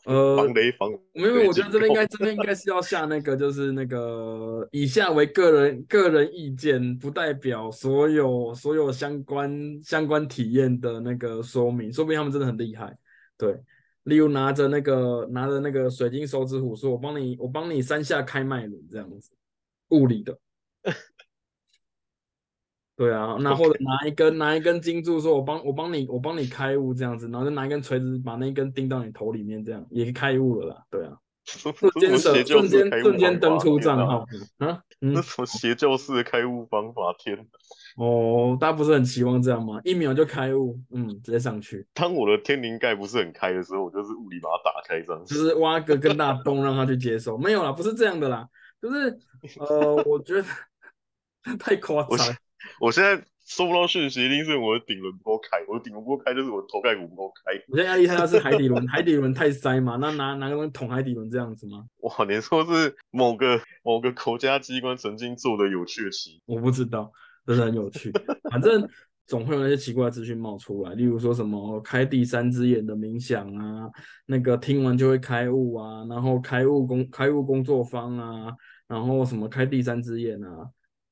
[0.08, 12.98] 呃，防雷防，没有，我觉得这边应该，这边应该是要下那个，就是那个以下为个人个人意见，不代表所有所有相关相关体验的那个说明，说不定他们真的很厉害。
[13.38, 13.54] 对，
[14.04, 19.30] 例如拿着那个拿着那个水晶手指虎，说我帮你我帮你三下开脉轮这样子，
[19.90, 20.40] 物理的。
[22.98, 30.84] 对啊，那或者拿一根拿一根金柱，说我帮我帮你我帮你开悟这样子，然后就拿一根锤子把那一根钉到你头里面，这样也开悟了啦。
[30.90, 34.26] 对啊， 瞬间瞬间瞬间登出账号
[34.58, 37.14] 啊，那什么邪教式的开悟方法？
[37.20, 37.38] 天
[37.98, 39.80] 哦，大家不是很期望这样吗？
[39.84, 41.86] 一秒就开悟，嗯，直接上去。
[41.94, 45.24] 当我的天灵盖不是很开的时候，我就是物理把它打开这样。
[45.26, 47.38] 就是挖个更大洞让他去接受。
[47.38, 48.48] 没有啦，不是这样的啦，
[48.82, 49.20] 就是
[49.60, 50.48] 呃，我觉得
[51.60, 52.36] 太夸张。
[52.82, 55.58] 我现在收不到讯息，一定是我的顶轮不够开。
[55.70, 57.54] 我的顶轮不够开，就是我的头盖骨不够开。
[57.70, 59.96] 我现在压力太大是海底轮，海底轮太塞嘛？
[59.96, 61.86] 那拿拿个东西捅海底轮这样子吗？
[62.04, 66.42] 哇，你说是某个某个国家机关曾经做的有趣的题？
[66.46, 67.10] 我不知道，
[67.46, 68.12] 真的很有趣。
[68.52, 68.86] 反正
[69.28, 73.90] 总会有那些奇怪的资讯冒出来，例如说什么开第三只眼的冥想啊，
[74.26, 78.54] 那个听完就会开悟啊，然后开悟工开悟工作坊啊，
[78.90, 80.70] 然后什么开第三只眼啊。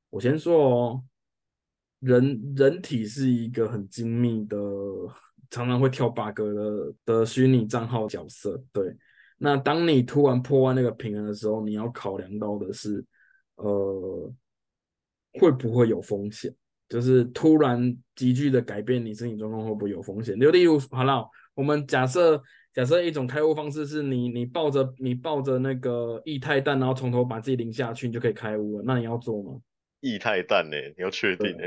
[0.10, 1.04] 我先说哦。
[2.06, 4.58] 人人体是一个很精密的，
[5.50, 8.64] 常常会跳 bug 的的虚拟账号角色。
[8.72, 8.96] 对，
[9.40, 13.04] 那当你突然破坏那个平衡的时候，你要考量到的是，
[13.56, 14.32] 呃，
[15.40, 16.54] 会不会有风险？
[16.88, 20.40] 就是突然急剧的改变你身体状况会不会有风险？
[20.40, 22.40] 就例如，好了，我们假设
[22.72, 28.84] 假设一种开悟方式是你你抱着你抱着那个液态氮，然后从头把自己淋下去，你就可以开悟了。
[28.86, 29.60] 那你要做吗？
[30.02, 30.78] 液态氮呢？
[30.96, 31.64] 你要确定呢？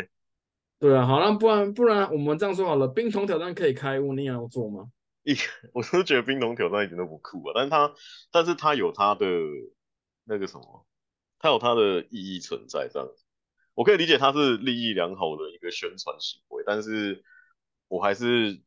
[0.81, 4.91] 对啊，好，那不然不然我们这样说好了，冰桶挑战可以开悟，你也要做吗？
[5.25, 5.35] 一，
[5.75, 7.95] 我是觉得冰桶挑战一点都不酷啊，但是它
[8.31, 9.27] 但是它有它的
[10.25, 10.87] 那个什么，
[11.41, 13.25] 它有它的意义存在，这样子，
[13.75, 17.25] 我可以理解它是利益良好的一个宣传行为，但是
[17.89, 18.61] 我还是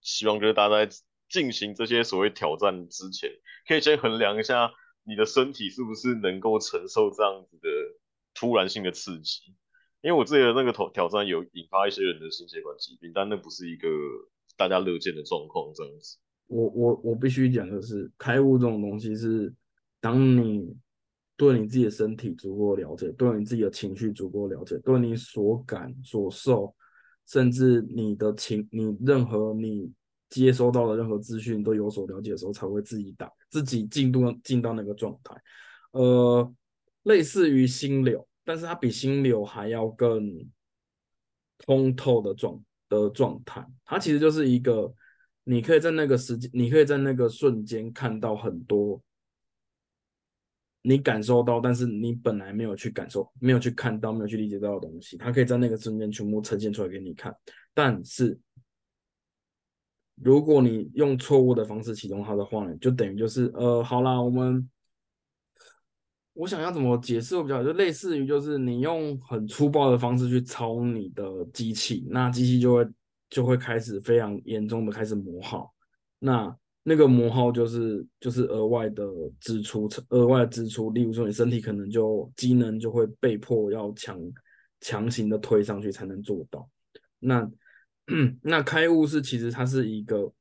[0.00, 0.96] 希望就是大家在
[1.28, 3.28] 进行这些所谓挑战之前，
[3.66, 4.70] 可以先衡量一下
[5.02, 7.68] 你的身体是不是能够承受这样子的
[8.34, 9.52] 突然性的刺激。
[10.06, 13.88] 因为我自己的那个挑挑战有引发一些人的心血管疾病，但那不是一个
[14.56, 16.16] 大家乐见的状况，这样子。
[16.46, 19.52] 我我我必须讲的是，开悟这种东西是，
[20.00, 20.76] 当你
[21.36, 26.72] 对你自己的身体足够了解，对你自己的情绪足够了解，对你所感所受，
[27.26, 29.92] 甚至你的情，你任何你
[30.30, 35.34] 接收到的任何资讯都有所了解的时候，才会自己打自己进度进到那个状态，
[35.90, 36.54] 呃，
[37.02, 38.24] 类似于心流。
[38.46, 40.48] 但是它比心流还要更
[41.58, 44.94] 通透的状的状态，它其实就是一个，
[45.42, 49.02] 你可以在那个时间，你可以在那个瞬间看到很多
[50.82, 57.34] 你感受到，但是你本来没有去感受、没有去看到、没有去理解到的东西，它可以在那个瞬间全部呈现出来给你看。
[57.74, 58.38] 但是
[60.22, 64.70] 如果你用错误的方式启动它的话呢，就等于就是呃，好啦，我们。
[66.36, 72.86] 我想要怎么解释我比较，就类似于就是你用很粗暴的方式去操你的机器，那机器就会
[73.30, 75.72] 就会开始非常严重的开始磨耗，
[76.18, 79.04] 那那个磨耗就是就是额外的
[79.40, 84.20] 支出，额外的支出，例如说你身体可能就机能就会被迫要强
[84.80, 86.68] 强行的推上去才能做到，
[87.18, 87.50] 那
[88.42, 90.32] 那开悟是其实它是一个。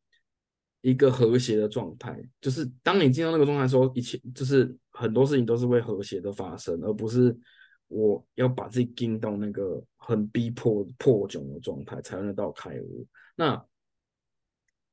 [0.81, 7.37] 一个和谐的状态，就是当你进入那个状态的时候，一切就是很多事情都是会和谐的发生，而不是
[7.87, 13.05] 我要把自己进到那个很逼迫破窘的状态才能到开悟。
[13.35, 13.63] 那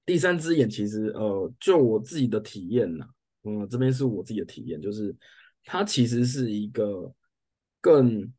[0.04, 3.06] 第三只眼其实呃，就我自己的体验呐，
[3.44, 5.14] 嗯，这边是我自己的体验，就是
[5.64, 7.14] 它其实是一个
[7.80, 8.32] 更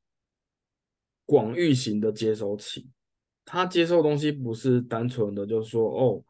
[1.26, 2.90] 广域型的接收器，
[3.46, 6.24] 它接受东西不是单纯的，就是说哦。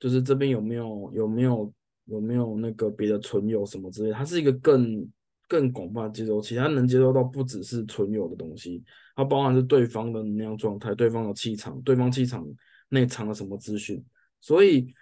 [0.00, 1.74] 就是这边有没有有没有
[2.08, 5.06] 有没有那个别的存有什么之类，它是一个更
[5.46, 8.82] 更广泛的接收器，它能接收到不只是存有的东西，
[9.14, 12.46] 它包含是对方的能量状态、对方的气场、对方气场
[12.88, 14.02] 内藏了什么资讯。
[14.40, 14.92] 所以，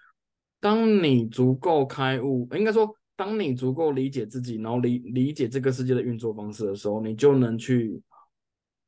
[0.61, 8.03] 当你足够开悟，应该说，当你足够理解自己，然后理理解这个世界的运作方式的时候，你就能去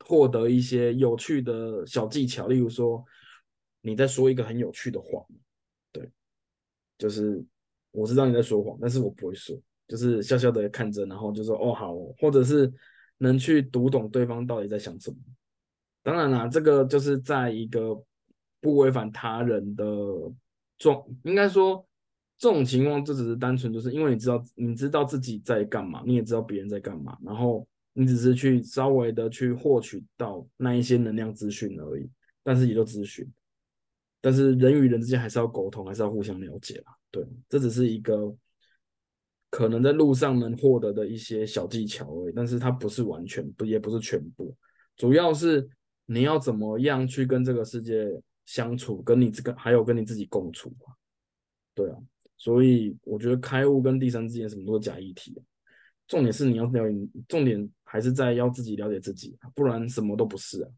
[0.04, 2.46] 获得一些有趣的小技巧。
[2.46, 3.04] 例如说，
[3.80, 5.24] 你在说一个很有趣的话。
[6.98, 7.40] 就是
[7.90, 12.72] 我知道你在说谎，但是我不会说，就是笑笑的看着，然后就说哦好，或者是
[13.18, 15.16] 能去读懂对方到底在想什么。
[16.02, 18.00] 当然啦，这个就是在一个
[18.60, 19.84] 不违反他人的
[20.78, 21.84] 状，应该说
[22.36, 32.08] 这种情况，这只是单纯就是因为你知道你知道自己在干嘛，你也知道别人在干嘛，然后你只是去稍微的去获取到那一些能量资讯而已，
[32.42, 33.28] 但是也就资讯。
[34.20, 36.97] 但是人与人之间还是要沟通，还是要互相了解啦。
[37.10, 38.34] 对，这只是一个
[39.50, 44.54] 可能在路上能获得的一些小技巧而已，但是它不是完全，不也不是全部。
[44.96, 45.68] 主要是
[46.06, 48.08] 你要怎么样去跟这个世界
[48.44, 50.92] 相处，跟你这个还有跟你自己共处啊。
[51.74, 51.96] 对啊，
[52.36, 55.40] 所以我觉得开悟跟第三之间什么都是假议题，
[56.06, 60.70] 重点是你要了解，重点还是在要自己了解自己，不然什么都不是啊。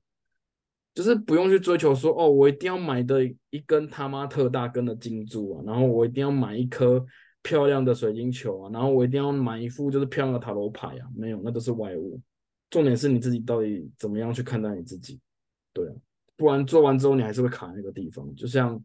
[0.93, 7.05] 就是不用去追求说哦，我一定要买的一根他妈特大根的金珠啊，然后我一定要买一颗
[7.43, 12.20] 漂亮的水晶球啊，然后我一定要买一副就是漂亮的塔罗牌啊，没有，那都是外物。
[12.68, 15.18] 重点是你自己到底怎么样去看待你自己，
[15.72, 15.95] 对啊，
[16.36, 18.34] 不然做完之后你还是会卡那个地方。
[18.34, 18.80] 就像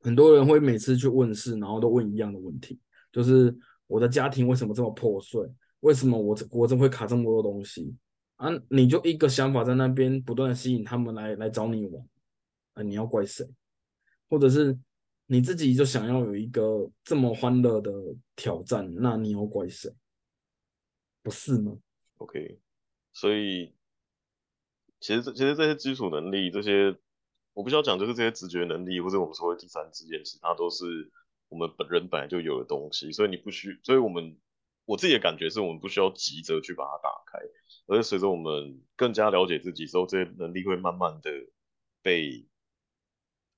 [0.00, 2.78] 很多人会每次去问事，然后都问一样的问题，
[3.12, 3.54] 就是
[3.86, 5.46] 我的家庭为什么这么破碎？
[5.80, 7.94] 为什么我我怎么会卡这么多东西？
[8.44, 12.06] 啊，你就一个想法在那边不断的吸引他们来来找你玩，
[12.74, 13.48] 啊，你要怪谁？
[14.28, 14.78] 或者是
[15.24, 17.90] 你自己就想要有一个这么欢乐的
[18.36, 19.90] 挑战，那你要怪谁？
[21.22, 21.78] 不是吗
[22.18, 22.60] ？OK，
[23.14, 23.74] 所以
[25.00, 26.94] 其实这其实这些基础能力，这些
[27.54, 31.10] 我不需要讲，就是这些直觉能力，或者我们说的第三之眼，其实它都是
[31.48, 34.36] 我们本人本来就有的东西，所以你不需，所以我们
[34.86, 37.38] 我自己的感觉是我们不需要急着去把它打开，
[37.86, 41.30] 而是随着我们更加了解自己之后，这些能力会慢慢的
[42.02, 42.46] 被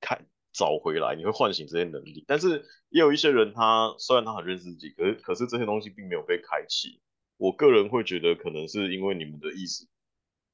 [0.00, 0.20] 开
[0.52, 2.24] 找回来，你会唤醒这些能力。
[2.28, 7.00] 但是也有一些人，他虽然他很认识自己，可是可是这些东西并没有被开启。
[7.38, 9.86] 我个人会觉得，可能是因为你们的意识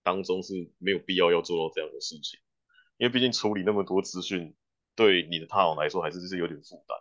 [0.02, 2.40] 当中是没有必要要做到这样的事情，
[2.96, 4.54] 因为毕竟处理那么多资讯，
[4.96, 6.98] 对你的大脑来说还是是有点负担。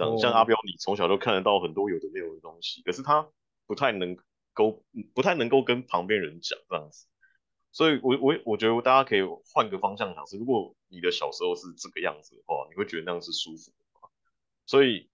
[0.00, 3.28] 这样，像阿彪，你从小就看得到很多有的没有的东西，可是他
[3.66, 4.16] 不太能
[4.52, 4.82] 够，
[5.14, 7.06] 不太能够跟旁边人讲这样子。
[7.72, 9.20] 所以，我我我觉得大家可以
[9.52, 14.08] 换个方向想，是如果你的小时候是这个样子的话，你会觉得那样是舒服的吗？
[14.66, 15.08] 所以，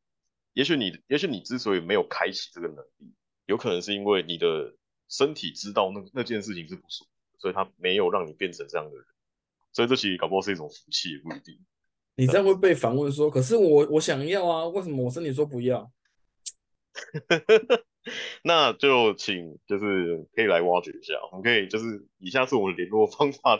[0.54, 3.14] 也许你，也许你之所以没有开启这个能力。
[3.44, 4.74] 有可能是因为你的
[5.08, 9.04] 身体知道那那件事情是不舒服，所以他没有让你变成这样的人，
[9.72, 11.60] 所以这其实搞不好是一种福气，也不一定。
[12.16, 15.90] 你这样会被反问说：“可是我我想要啊，为什么我身体说不要？”
[18.42, 23.58] 那就请就是可以来挖掘一下，我们可以就是以下是我们联络方法，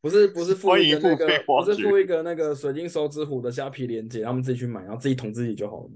[0.00, 5.90] 不是不是 付一个那个不是付一个那个水晶手指虎的虾皮链接，他们自己去买，然后自己捅自己就好了。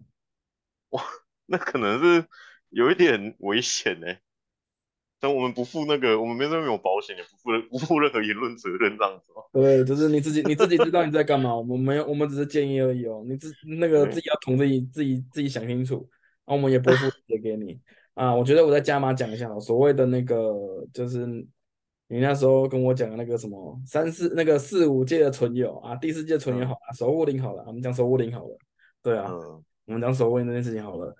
[0.90, 1.02] 哇，
[1.46, 2.24] 那可能是。
[2.70, 4.06] 有一点危险呢，
[5.20, 9.42] 但我们不负那个，我们没有没有保险，也不负 不负任何言论责任这样子吗？
[9.52, 13.24] 对，就是你自己你自己知道你在干嘛，我们没有，我们只是建议而已哦。
[13.26, 15.96] 你自那个自己要同自己自己自己想清楚，
[16.44, 17.80] 然后我们也不会负责给你
[18.14, 18.34] 啊。
[18.34, 20.54] 我觉得我在加码讲一下，所谓的那个
[20.92, 21.26] 就是
[22.06, 28.56] 你那时候跟我讲的那个什么三四那个四五届的存友啊，第四届存友好了，守护灵好了，我们讲守护灵好了，
[29.02, 29.30] 对啊，
[29.86, 31.14] 我们讲守护灵这件事情好了。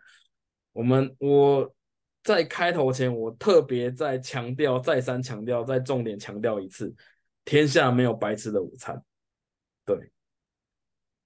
[0.73, 1.69] 我们我
[2.29, 6.95] 在开头前，我特别再强调、再三强调、再重点强调一次：
[7.43, 9.03] 天下没有白吃的午餐。
[9.87, 9.97] 对，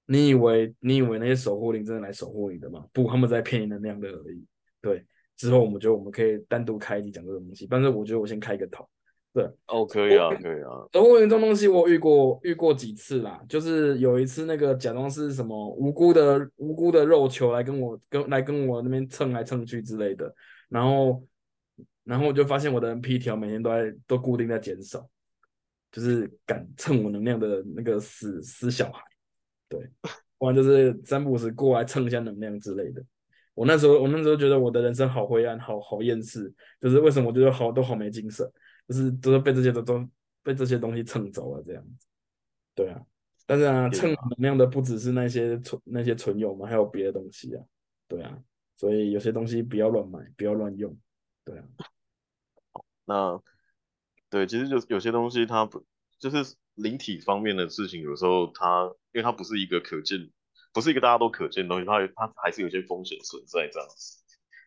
[0.06, 2.86] 你以为你以为那些守护灵真的来守护你的吗？
[2.92, 4.46] 不，他们在骗你能量的而已。
[4.80, 5.04] 对，
[5.36, 8.88] 之后我们觉得我们可以单独开一集讲这个东西，但是我觉得我先开个头。
[9.34, 10.86] 对，哦，可以啊，可以啊。
[10.92, 13.42] 守护灵这种东西，我遇过遇过几次啦。
[13.48, 20.32] 就是有一次，那个假装是什么无辜的无辜的肉球来跟我跟来跟我那边蹭来蹭去之类的，
[20.72, 21.22] 然后
[22.04, 25.08] 然后我就发现我的 NP 条每天都在都固定在减少，
[25.90, 29.02] 就是敢蹭我能量的那个死死小孩，
[29.68, 29.90] 对，
[30.38, 33.04] 不然就是三不五时过来蹭一下能量之类的。
[33.54, 38.50] 我那时候我那时候觉得我的人生好灰暗，好好厌世，就是为什么我觉得好都好没精神。
[38.88, 40.06] 就是都是被这些都都
[40.42, 42.06] 被这些东西蹭走了这样子，
[42.74, 43.00] 对啊，
[43.46, 47.62] 但是啊，蹭能量的不只是那些存那些存有嘛，还有别的东西啊，
[48.08, 48.36] 对啊，
[48.76, 50.98] 所以有些东西不要乱买，不要乱用，
[51.44, 51.64] 对啊。
[53.04, 53.42] 那
[54.30, 55.84] 对，其实就有些东西它不
[56.18, 60.30] 就是灵体方面的事情，有时候它因为它不是一个可见，
[60.72, 64.22] 不是一个大家都可见的东西，它它还是有些风险存在这样子。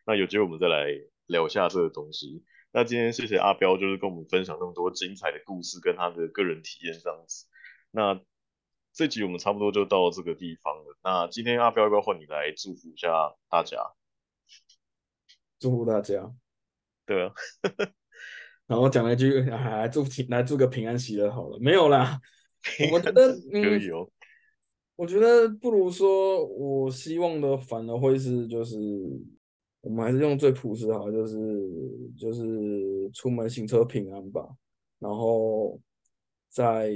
[0.06, 0.86] 那有机会我们再来
[1.26, 2.44] 聊一下这个东西。
[2.72, 7.46] 那今天谢谢阿彪，就是跟我们分享那么多精彩的故事跟他的个人体验这样子。
[7.90, 8.20] 那
[8.96, 10.96] 这集我们差不多就到这个地方了。
[11.04, 13.08] 那今天阿彪要不要换你来祝福一下
[13.50, 13.76] 大家？
[15.58, 16.32] 祝福大家。
[17.04, 17.30] 对啊。
[18.66, 21.58] 然后讲了一句，来祝来祝个平安喜乐好了。
[21.60, 22.18] 没有啦，
[22.90, 24.10] 我觉得可以哦。
[24.96, 28.76] 我觉得不如说，我希望的反而会是就是。
[29.82, 31.38] 我们还是用最朴实好，就是
[32.18, 34.44] 就是出门行车平安吧。
[34.98, 35.80] 然后
[36.48, 36.92] 在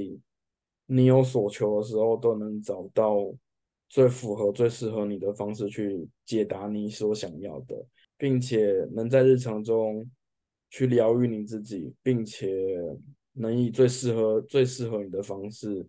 [0.92, 3.32] 你有所求的时候，都能找到
[3.88, 7.86] 最符合、最适合你的方式去解答你所想要的，
[8.16, 10.10] 并且能在日常中
[10.68, 12.76] 去疗愈你自己，并且
[13.34, 15.86] 能以最适合、最适合你的方式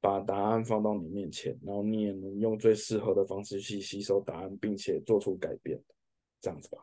[0.00, 5.78] 把答案放到你面前，然后你也能用最适合的方式去吸收答案，并且做出改变。
[6.40, 6.78] 这样子吧，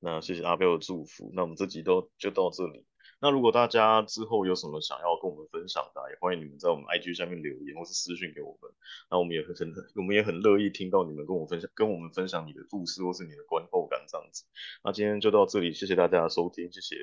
[0.00, 1.30] 那谢谢阿彪的祝福。
[1.32, 2.84] 那我们这集都就到这里。
[3.20, 8.70] 那如果大家之后有什么想要跟我们分享的，也欢迎你们在我们 IG 下面留言或是私信给我们。
[9.10, 9.54] 那我们也很
[9.94, 14.44] 我们也很乐意听到你们跟我分享，跟我们分享你的故事或是你的观后感这样子。
[14.84, 16.96] 那今天就到这里，谢谢大家的收听，谢谢，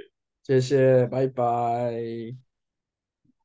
[0.43, 2.52] 谢谢，拜拜。